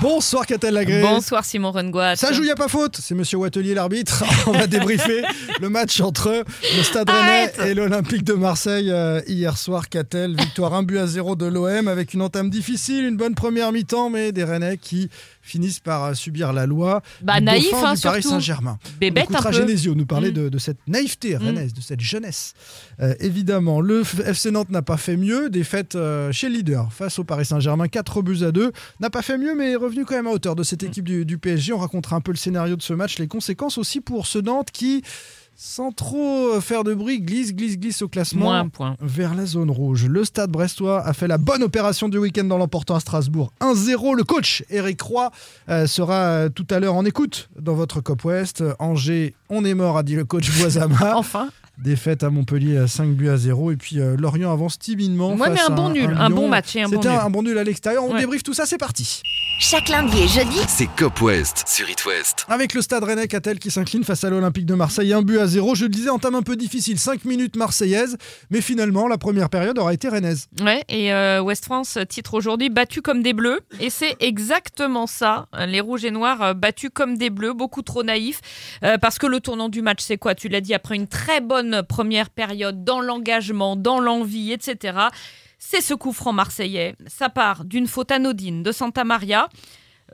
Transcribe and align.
Bonsoir 0.00 0.46
Catel 0.46 0.74
Lagré. 0.74 1.00
Bonsoir 1.00 1.44
Simon 1.44 1.70
Rengoat. 1.70 2.16
Ça 2.16 2.32
joue, 2.32 2.42
y 2.44 2.50
a 2.50 2.56
pas 2.56 2.68
faute. 2.68 2.96
C'est 3.00 3.14
Monsieur 3.14 3.38
Wattelier 3.38 3.74
l'arbitre. 3.74 4.24
On 4.46 4.52
va 4.52 4.66
débriefer 4.66 5.22
le 5.60 5.68
match 5.68 6.00
entre 6.00 6.44
le 6.76 6.82
Stade 6.82 7.08
Rennais 7.08 7.20
Arrête 7.52 7.60
et 7.66 7.74
l'Olympique 7.74 8.24
de 8.24 8.32
Marseille 8.32 8.90
euh, 8.90 9.20
hier 9.28 9.56
soir. 9.56 9.88
Catel, 9.88 10.36
victoire 10.36 10.74
1 10.74 10.82
but 10.82 10.98
à 10.98 11.06
0 11.06 11.36
de 11.36 11.46
l'OM 11.46 11.86
avec 11.88 12.14
une 12.14 12.22
entame 12.22 12.50
difficile, 12.50 13.04
une 13.04 13.16
bonne 13.16 13.34
première 13.34 13.70
mi-temps, 13.72 14.10
mais 14.10 14.32
des 14.32 14.42
Rennais 14.44 14.76
qui 14.76 15.08
finissent 15.40 15.80
par 15.80 16.04
euh, 16.04 16.14
subir 16.14 16.52
la 16.52 16.66
loi. 16.66 17.00
Bah, 17.20 17.38
du 17.38 17.44
naïf, 17.44 17.70
dauphin 17.70 17.90
hein, 17.90 17.94
du 17.94 18.00
Paris. 18.00 18.22
Saint-Germain. 18.22 18.78
Bébête 19.00 19.26
On 19.30 19.36
un 19.36 19.42
peu. 19.42 19.52
Genesio 19.52 19.94
nous 19.94 20.06
parler 20.06 20.30
Mm. 20.30 20.34
de, 20.34 20.48
de 20.48 20.58
cette 20.58 20.78
naïveté 20.86 21.36
rennaise, 21.36 21.72
de 21.74 21.80
cette 21.80 22.00
jeunesse. 22.00 22.54
Euh, 23.00 23.14
évidemment, 23.20 23.80
le 23.80 24.02
FC 24.24 24.50
Nantes 24.50 24.70
n'a 24.70 24.82
pas 24.82 24.96
fait 24.96 25.16
mieux. 25.16 25.50
Défaite 25.50 25.94
euh, 25.96 26.30
chez 26.32 26.48
le 26.48 26.54
leader 26.56 26.92
face 26.92 27.18
au 27.18 27.24
Paris 27.24 27.44
Saint-Germain, 27.46 27.88
4 27.88 28.22
buts 28.22 28.44
à 28.44 28.52
2. 28.52 28.72
N'a 29.00 29.10
pas 29.10 29.22
fait 29.22 29.36
mieux, 29.38 29.54
mais 29.54 29.71
est 29.72 29.76
revenu 29.76 30.04
quand 30.04 30.14
même 30.14 30.26
à 30.26 30.30
hauteur 30.30 30.54
de 30.54 30.60
Mm. 30.62 30.64
cette 30.64 30.82
équipe 30.84 31.04
du, 31.04 31.24
du 31.24 31.38
PSG. 31.38 31.72
On 31.72 31.78
racontera 31.78 32.16
un 32.16 32.20
peu 32.20 32.30
le 32.32 32.36
scénario 32.38 32.76
de 32.76 32.82
ce 32.82 32.92
match, 32.92 33.18
les 33.18 33.26
conséquences 33.28 33.78
aussi 33.78 34.00
pour 34.00 34.26
ce 34.26 34.38
Nantes 34.38 34.70
qui, 34.72 35.02
sans 35.54 35.92
trop 35.92 36.60
faire 36.60 36.82
de 36.84 36.94
bruit, 36.94 37.20
glisse, 37.20 37.54
glisse, 37.54 37.78
glisse 37.78 38.02
au 38.02 38.08
classement. 38.08 38.46
Moins 38.46 38.60
un 38.60 38.68
point. 38.68 38.96
Vers 39.00 39.34
la 39.34 39.44
zone 39.46 39.70
rouge. 39.70 40.06
Le 40.06 40.24
stade 40.24 40.50
brestois 40.50 41.04
a 41.06 41.12
fait 41.12 41.28
la 41.28 41.38
bonne 41.38 41.62
opération 41.62 42.08
du 42.08 42.16
week-end 42.18 42.44
dans 42.44 42.58
l'emportant 42.58 42.94
à 42.94 43.00
Strasbourg. 43.00 43.52
1-0. 43.60 44.14
Le 44.16 44.24
coach 44.24 44.64
Eric 44.70 45.00
Roy 45.02 45.30
euh, 45.68 45.86
sera 45.86 46.14
euh, 46.14 46.48
tout 46.48 46.66
à 46.70 46.80
l'heure 46.80 46.94
en 46.94 47.04
écoute 47.04 47.48
dans 47.60 47.74
votre 47.74 48.00
Cop 48.00 48.24
West. 48.24 48.64
Angers, 48.78 49.34
on 49.50 49.64
est 49.64 49.74
mort, 49.74 49.98
a 49.98 50.02
dit 50.02 50.14
le 50.16 50.24
coach 50.24 50.50
Boisama. 50.58 51.16
Enfin. 51.16 51.48
Défaite 51.78 52.22
à 52.22 52.28
Montpellier 52.30 52.76
à 52.76 52.86
5 52.86 53.14
buts 53.14 53.30
à 53.30 53.36
0. 53.38 53.72
Et 53.72 53.76
puis 53.76 53.98
euh, 53.98 54.14
Lorient 54.16 54.52
avance 54.52 54.78
timidement. 54.78 55.30
Ouais, 55.34 55.48
mais 55.50 55.56
face 55.56 55.68
un 55.70 55.72
à 55.72 55.76
bon 55.76 55.88
nul, 55.90 56.14
un 56.18 56.30
bon 56.30 56.48
match 56.48 56.76
et 56.76 56.82
un 56.82 56.88
bon 56.88 56.96
C'était 56.96 57.08
un 57.08 57.30
bon 57.30 57.42
nul 57.42 57.56
à 57.58 57.64
l'extérieur. 57.64 58.04
On 58.04 58.12
Ouais. 58.12 58.20
débriefe 58.20 58.42
tout 58.42 58.52
ça, 58.54 58.66
c'est 58.66 58.78
parti. 58.78 59.22
Chaque 59.64 59.90
lundi 59.90 60.22
et 60.24 60.26
jeudi, 60.26 60.58
C'est 60.66 60.88
Cop 60.96 61.20
West 61.20 61.62
sur 61.68 61.88
It 61.88 62.04
West. 62.04 62.46
Avec 62.48 62.74
le 62.74 62.82
stade 62.82 63.04
Rennais 63.04 63.28
Catel 63.28 63.60
qui 63.60 63.70
s'incline 63.70 64.02
face 64.02 64.24
à 64.24 64.28
l'Olympique 64.28 64.66
de 64.66 64.74
Marseille, 64.74 65.12
un 65.12 65.22
but 65.22 65.38
à 65.38 65.46
0. 65.46 65.76
Je 65.76 65.84
le 65.84 65.88
disais, 65.88 66.10
entame 66.10 66.34
un 66.34 66.42
peu 66.42 66.56
difficile, 66.56 66.98
5 66.98 67.24
minutes 67.24 67.54
marseillaise. 67.54 68.18
Mais 68.50 68.60
finalement, 68.60 69.06
la 69.06 69.18
première 69.18 69.48
période 69.50 69.78
aura 69.78 69.94
été 69.94 70.08
rennaise. 70.08 70.48
Ouais, 70.60 70.82
et 70.88 71.12
euh, 71.12 71.40
West 71.40 71.66
France 71.66 71.96
titre 72.08 72.34
aujourd'hui 72.34 72.70
battu 72.70 73.02
comme 73.02 73.22
des 73.22 73.34
bleus. 73.34 73.60
Et 73.78 73.88
c'est 73.88 74.16
exactement 74.18 75.06
ça. 75.06 75.46
Les 75.68 75.80
rouges 75.80 76.04
et 76.04 76.10
noirs 76.10 76.42
euh, 76.42 76.54
battus 76.54 76.90
comme 76.92 77.16
des 77.16 77.30
bleus, 77.30 77.52
beaucoup 77.52 77.82
trop 77.82 78.02
naïfs. 78.02 78.40
Euh, 78.82 78.98
parce 78.98 79.20
que 79.20 79.28
le 79.28 79.38
tournant 79.38 79.68
du 79.68 79.80
match, 79.80 80.00
c'est 80.00 80.18
quoi? 80.18 80.34
Tu 80.34 80.48
l'as 80.48 80.60
dit, 80.60 80.74
après 80.74 80.96
une 80.96 81.06
très 81.06 81.40
bonne 81.40 81.84
première 81.88 82.30
période, 82.30 82.82
dans 82.82 83.00
l'engagement, 83.00 83.76
dans 83.76 84.00
l'envie, 84.00 84.50
etc. 84.50 85.08
C'est 85.64 85.80
ce 85.80 85.94
coup 85.94 86.12
franc 86.12 86.32
marseillais. 86.32 86.96
Ça 87.06 87.28
part 87.28 87.64
d'une 87.64 87.86
faute 87.86 88.10
anodine 88.10 88.62
de 88.64 88.72
Santa 88.72 89.04
Maria. 89.04 89.48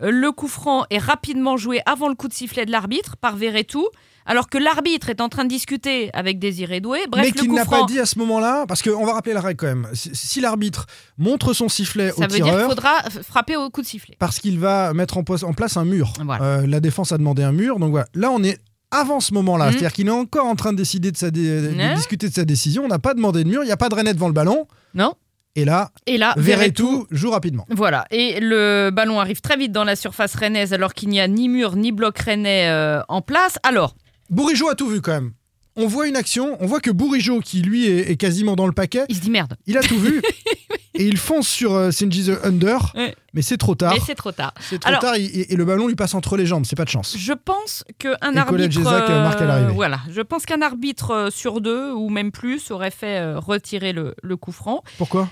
Euh, 0.02 0.10
Le 0.10 0.30
coup 0.30 0.46
franc 0.46 0.84
est 0.90 0.98
rapidement 0.98 1.56
joué 1.56 1.80
avant 1.86 2.08
le 2.08 2.14
coup 2.14 2.28
de 2.28 2.34
sifflet 2.34 2.66
de 2.66 2.70
l'arbitre 2.70 3.16
par 3.16 3.34
Verretou. 3.34 3.86
Alors 4.26 4.50
que 4.50 4.58
l'arbitre 4.58 5.08
est 5.08 5.22
en 5.22 5.30
train 5.30 5.44
de 5.44 5.48
discuter 5.48 6.10
avec 6.12 6.38
Désiré 6.38 6.80
Doué. 6.80 7.00
Bref, 7.10 7.24
mais 7.24 7.32
qu'il 7.32 7.50
n'a 7.50 7.64
franc, 7.64 7.80
pas 7.80 7.86
dit 7.86 7.98
à 7.98 8.04
ce 8.04 8.18
moment-là, 8.18 8.66
parce 8.68 8.82
qu'on 8.82 9.06
va 9.06 9.14
rappeler 9.14 9.32
la 9.32 9.40
règle 9.40 9.56
quand 9.56 9.66
même. 9.68 9.88
Si, 9.94 10.10
si 10.14 10.40
l'arbitre 10.42 10.84
montre 11.16 11.54
son 11.54 11.70
sifflet 11.70 12.10
ça 12.10 12.18
au 12.18 12.20
veut 12.20 12.26
dire 12.26 12.36
qu'il 12.36 12.44
tireur, 12.44 12.68
faudra 12.68 13.00
f- 13.08 13.22
frapper 13.22 13.56
au 13.56 13.70
coup 13.70 13.80
de 13.80 13.86
sifflet. 13.86 14.16
parce 14.18 14.38
qu'il 14.38 14.58
va 14.58 14.92
mettre 14.92 15.16
en, 15.16 15.24
place 15.24 15.78
un 15.78 15.84
mur. 15.86 16.12
Voilà. 16.22 16.44
Euh, 16.44 16.66
la 16.66 16.80
défense 16.80 17.10
a 17.10 17.16
demandé 17.16 17.42
un 17.42 17.52
mur, 17.52 17.78
donc 17.78 17.90
voilà. 17.92 18.06
Là, 18.14 18.30
on 18.30 18.42
est 18.44 18.58
avant 18.90 19.20
ce 19.20 19.32
moment-là, 19.32 19.66
Mhm. 19.68 19.72
c'est-à-dire 19.72 19.92
qu'il 19.94 20.08
est 20.08 20.10
encore 20.10 20.44
en 20.44 20.56
train 20.56 20.72
de 20.72 20.76
décider 20.76 21.10
de, 21.10 21.16
sa 21.16 21.30
dé- 21.30 21.62
de 21.62 21.74
Ouais. 21.74 21.94
discuter 21.94 22.28
de 22.28 22.34
sa 22.34 22.44
décision. 22.44 22.84
On 22.84 22.88
n'a 22.88 22.98
pas 22.98 23.14
demandé 23.14 23.44
de 23.44 23.48
mur, 23.48 23.62
il 23.62 23.66
n'y 23.66 23.72
a 23.72 23.76
pas 23.78 23.88
de 23.88 23.94
René 23.94 24.12
devant 24.12 24.28
le 24.28 24.34
ballon. 24.34 24.66
Non 24.92 25.14
Et 25.56 25.64
là, 25.64 25.90
Et 26.06 26.18
là, 26.18 26.34
Verretou 26.36 27.06
joue 27.10 27.30
rapidement. 27.30 27.66
Voilà, 27.70 28.06
et 28.10 28.38
le 28.40 28.90
ballon 28.92 29.18
arrive 29.18 29.40
très 29.40 29.56
vite 29.56 29.72
dans 29.72 29.84
la 29.84 29.96
surface 29.96 30.34
rennaise 30.34 30.72
alors 30.72 30.94
qu'il 30.94 31.08
n'y 31.08 31.20
a 31.20 31.26
ni 31.26 31.48
mur 31.48 31.74
ni 31.74 31.90
bloc 31.90 32.18
rennais 32.18 32.68
euh, 32.68 33.00
en 33.08 33.22
place. 33.22 33.58
Alors, 33.64 33.96
Bourigeau 34.30 34.68
a 34.68 34.74
tout 34.74 34.88
vu 34.88 35.00
quand 35.00 35.12
même. 35.12 35.32
On 35.74 35.86
voit 35.86 36.06
une 36.08 36.16
action, 36.16 36.56
on 36.60 36.66
voit 36.66 36.80
que 36.80 36.90
Bourigeau, 36.90 37.40
qui 37.40 37.62
lui 37.62 37.86
est, 37.86 38.10
est 38.10 38.16
quasiment 38.16 38.56
dans 38.56 38.66
le 38.66 38.72
paquet, 38.72 39.04
il 39.08 39.16
se 39.16 39.20
dit 39.20 39.30
merde. 39.30 39.56
il 39.66 39.76
a 39.78 39.82
tout 39.82 39.98
vu. 39.98 40.22
et 40.98 41.06
il 41.06 41.16
fonce 41.16 41.48
sur 41.48 41.74
euh, 41.74 41.90
Sinji 41.90 42.26
the 42.26 42.44
Under, 42.44 42.92
Ouais. 42.94 43.14
mais 43.32 43.40
c'est 43.42 43.56
trop 43.56 43.74
tard. 43.74 43.94
Mais 43.94 44.00
c'est 44.04 44.14
trop 44.14 44.32
tard. 44.32 44.52
C'est 44.60 44.78
trop 44.78 44.88
Alors- 44.88 45.00
tard 45.00 45.14
et, 45.14 45.46
le 45.54 45.64
ballon 45.64 45.86
lui 45.86 45.94
passe 45.94 46.14
entre 46.14 46.36
les 46.36 46.44
jambes, 46.44 46.64
c'est 46.66 46.76
pas 46.76 46.84
de 46.84 46.90
chance. 46.90 47.16
Je 47.18 47.32
pense 47.32 47.84
qu'un 47.98 48.14
arbitre. 48.36 48.78
Euh, 48.86 49.22
marque 49.22 49.40
à 49.40 49.44
l'arrivée. 49.46 49.72
voilà, 49.72 50.00
je 50.10 50.20
pense 50.20 50.44
qu'un 50.44 50.60
arbitre 50.60 51.10
euh, 51.12 51.30
sur 51.30 51.60
deux, 51.60 51.92
ou 51.92 52.10
même 52.10 52.32
plus, 52.32 52.70
aurait 52.70 52.90
fait 52.90 53.18
euh, 53.20 53.38
retirer 53.38 53.92
le, 53.92 54.14
le 54.22 54.36
coup 54.36 54.52
franc. 54.52 54.82
Pourquoi? 54.98 55.28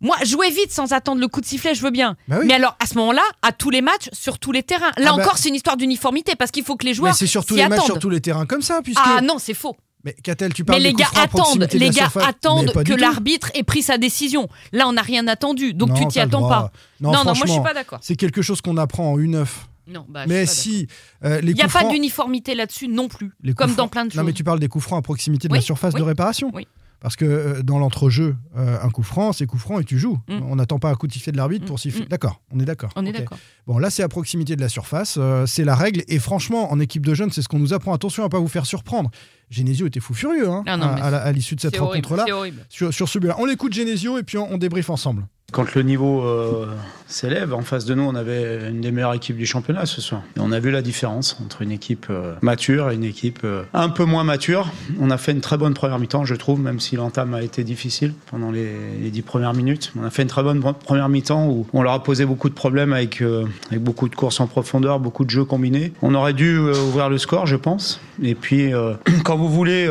Moi, 0.00 0.16
jouer 0.24 0.50
vite 0.50 0.70
sans 0.70 0.92
attendre 0.92 1.20
le 1.20 1.26
coup 1.26 1.40
de 1.40 1.46
sifflet, 1.46 1.74
je 1.74 1.82
veux 1.82 1.90
bien. 1.90 2.16
Bah 2.28 2.36
oui. 2.40 2.46
Mais 2.46 2.54
alors, 2.54 2.76
à 2.78 2.86
ce 2.86 2.94
moment-là, 2.98 3.22
à 3.42 3.50
tous 3.50 3.70
les 3.70 3.80
matchs, 3.82 4.08
sur 4.12 4.38
tous 4.38 4.52
les 4.52 4.62
terrains. 4.62 4.92
Là 4.96 5.10
Ah 5.12 5.16
bah- 5.16 5.22
encore, 5.24 5.38
c'est 5.38 5.48
une 5.48 5.56
histoire 5.56 5.76
d'uniformité 5.76 6.36
parce 6.36 6.52
qu'il 6.52 6.62
faut 6.62 6.76
que 6.76 6.84
les 6.84 6.90
Mais 6.92 6.94
joueurs. 6.94 7.14
c'est 7.16 7.26
sur 7.26 7.44
tous 7.44 7.56
les 7.56 7.66
matchs, 7.66 7.82
sur 7.84 7.98
tous 7.98 8.08
les 8.10 8.20
terrains 8.20 8.46
comme 8.46 8.62
ça, 8.62 8.80
puisque. 8.82 9.00
Ah 9.04 9.20
non, 9.22 9.38
c'est 9.40 9.54
faux. 9.54 9.76
Mais 10.04 10.12
Catel, 10.22 10.54
tu 10.54 10.62
Mais 10.62 10.66
parles 10.66 10.82
les 10.82 10.90
des 10.92 10.94
gars 11.02 11.08
attendent, 11.16 11.66
les 11.72 11.90
gars 11.90 12.10
attendent 12.24 12.72
Mais 12.76 12.84
que 12.84 12.92
l'arbitre 12.94 13.50
ait 13.54 13.64
pris 13.64 13.82
sa 13.82 13.98
décision. 13.98 14.48
Là, 14.72 14.86
on 14.88 14.92
n'a 14.92 15.02
rien 15.02 15.26
attendu, 15.26 15.74
donc 15.74 15.88
Non, 15.90 15.94
tu 15.96 16.06
t'y 16.06 16.20
attends 16.20 16.48
pas. 16.48 16.70
Non, 17.00 17.12
non, 17.12 17.24
moi 17.24 17.34
je 17.34 17.50
suis 17.52 17.60
pas 17.62 17.74
d'accord. 17.74 17.98
C'est 18.02 18.14
quelque 18.16 18.40
chose 18.42 18.60
qu'on 18.60 18.76
apprend 18.76 19.12
en 19.12 19.18
U9. 19.18 19.46
Non, 19.88 20.04
bah, 20.08 20.24
Mais 20.28 20.44
si 20.46 20.86
euh, 21.24 21.40
les 21.40 21.52
Il 21.52 21.54
n'y 21.54 21.62
a 21.62 21.64
pas 21.64 21.80
francs- 21.80 21.90
d'uniformité 21.92 22.54
là-dessus 22.54 22.88
non 22.88 23.08
plus, 23.08 23.32
les 23.42 23.54
comme 23.54 23.74
dans 23.74 23.88
plein 23.88 24.04
de 24.04 24.14
Non, 24.16 24.22
mais 24.22 24.30
choses. 24.32 24.36
tu 24.36 24.44
parles 24.44 24.60
des 24.60 24.68
coups 24.68 24.84
francs 24.84 24.98
à 24.98 25.02
proximité 25.02 25.48
de 25.48 25.52
Oui, 25.52 25.58
la 25.60 25.64
surface 25.64 25.94
oui, 25.94 26.00
de 26.00 26.04
réparation. 26.04 26.50
oui. 26.54 26.68
Parce 27.00 27.14
que 27.14 27.24
euh, 27.24 27.62
dans 27.62 27.78
l'entrejeu, 27.78 28.36
euh, 28.56 28.78
un 28.82 28.90
coup 28.90 29.02
franc, 29.04 29.32
c'est 29.32 29.46
coup 29.46 29.58
franc 29.58 29.78
et 29.78 29.84
tu 29.84 29.98
joues. 29.98 30.18
Mm. 30.28 30.40
On 30.48 30.56
n'attend 30.56 30.78
pas 30.78 30.90
un 30.90 30.94
coup 30.94 31.06
de 31.06 31.12
sifflet 31.12 31.30
de 31.32 31.36
l'arbitre 31.36 31.64
Mm, 31.64 31.68
pour 31.68 31.78
siffler. 31.78 32.04
mm. 32.04 32.08
D'accord, 32.08 32.40
on 32.52 32.58
est 32.58 32.64
d'accord. 32.64 32.90
On 32.96 33.06
est 33.06 33.12
d'accord. 33.12 33.38
Bon, 33.66 33.78
là, 33.78 33.88
c'est 33.90 34.02
à 34.02 34.08
proximité 34.08 34.56
de 34.56 34.60
la 34.60 34.68
surface. 34.68 35.16
euh, 35.18 35.46
c'est 35.46 35.64
la 35.64 35.76
règle. 35.76 36.02
Et 36.08 36.18
franchement, 36.18 36.72
en 36.72 36.80
équipe 36.80 37.06
de 37.06 37.14
jeunes, 37.14 37.30
c'est 37.30 37.42
ce 37.42 37.48
qu'on 37.48 37.58
nous 37.60 37.72
apprend. 37.72 37.92
Attention 37.94 38.24
à 38.24 38.28
pas 38.28 38.38
vous 38.40 38.48
faire 38.48 38.66
surprendre. 38.66 39.10
Genesio 39.50 39.86
était 39.86 40.00
fou 40.00 40.12
furieux 40.12 40.48
hein, 40.48 40.62
Ah 40.66 40.76
non, 40.76 40.86
à, 40.86 41.30
l'issue 41.32 41.54
de 41.54 41.60
cette 41.60 41.76
rencontre-là. 41.78 42.26
Sur, 42.68 42.92
sur 42.92 43.08
ce 43.08 43.18
but-là. 43.18 43.36
On 43.38 43.44
l'écoute 43.46 43.72
Genesio 43.72 44.18
et 44.18 44.22
puis 44.22 44.36
on, 44.36 44.52
on 44.52 44.58
débriefe 44.58 44.90
ensemble. 44.90 45.26
Quand 45.50 45.74
le 45.74 45.80
niveau 45.80 46.26
euh, 46.26 46.66
s'élève, 47.06 47.54
en 47.54 47.62
face 47.62 47.86
de 47.86 47.94
nous, 47.94 48.02
on 48.02 48.14
avait 48.14 48.68
une 48.68 48.82
des 48.82 48.90
meilleures 48.90 49.14
équipes 49.14 49.38
du 49.38 49.46
championnat 49.46 49.86
ce 49.86 50.02
soir. 50.02 50.20
On 50.38 50.52
a 50.52 50.60
vu 50.60 50.70
la 50.70 50.82
différence 50.82 51.38
entre 51.42 51.62
une 51.62 51.70
équipe 51.70 52.08
euh, 52.10 52.34
mature 52.42 52.90
et 52.90 52.96
une 52.96 53.04
équipe 53.04 53.40
euh, 53.44 53.62
un 53.72 53.88
peu 53.88 54.04
moins 54.04 54.24
mature. 54.24 54.70
On 55.00 55.10
a 55.10 55.16
fait 55.16 55.32
une 55.32 55.40
très 55.40 55.56
bonne 55.56 55.72
première 55.72 55.98
mi-temps, 55.98 56.26
je 56.26 56.34
trouve, 56.34 56.60
même 56.60 56.80
si 56.80 56.96
l'entame 56.96 57.32
a 57.32 57.40
été 57.40 57.64
difficile 57.64 58.12
pendant 58.30 58.50
les, 58.50 58.74
les 59.00 59.10
dix 59.10 59.22
premières 59.22 59.54
minutes. 59.54 59.90
On 59.98 60.04
a 60.04 60.10
fait 60.10 60.20
une 60.20 60.28
très 60.28 60.42
bonne 60.42 60.60
première 60.60 61.08
mi-temps 61.08 61.46
où 61.46 61.66
on 61.72 61.80
leur 61.80 61.94
a 61.94 62.02
posé 62.02 62.26
beaucoup 62.26 62.50
de 62.50 62.54
problèmes 62.54 62.92
avec, 62.92 63.22
avec 63.22 63.82
beaucoup 63.82 64.10
de 64.10 64.14
courses 64.14 64.40
en 64.40 64.48
profondeur, 64.48 65.00
beaucoup 65.00 65.24
de 65.24 65.30
jeux 65.30 65.46
combinés. 65.46 65.94
On 66.02 66.14
aurait 66.14 66.34
dû 66.34 66.58
ouvrir 66.58 67.08
le 67.08 67.16
score, 67.16 67.46
je 67.46 67.56
pense. 67.56 68.02
Et 68.22 68.34
puis, 68.34 68.72
quand 69.24 69.38
vous 69.38 69.48
voulez 69.48 69.90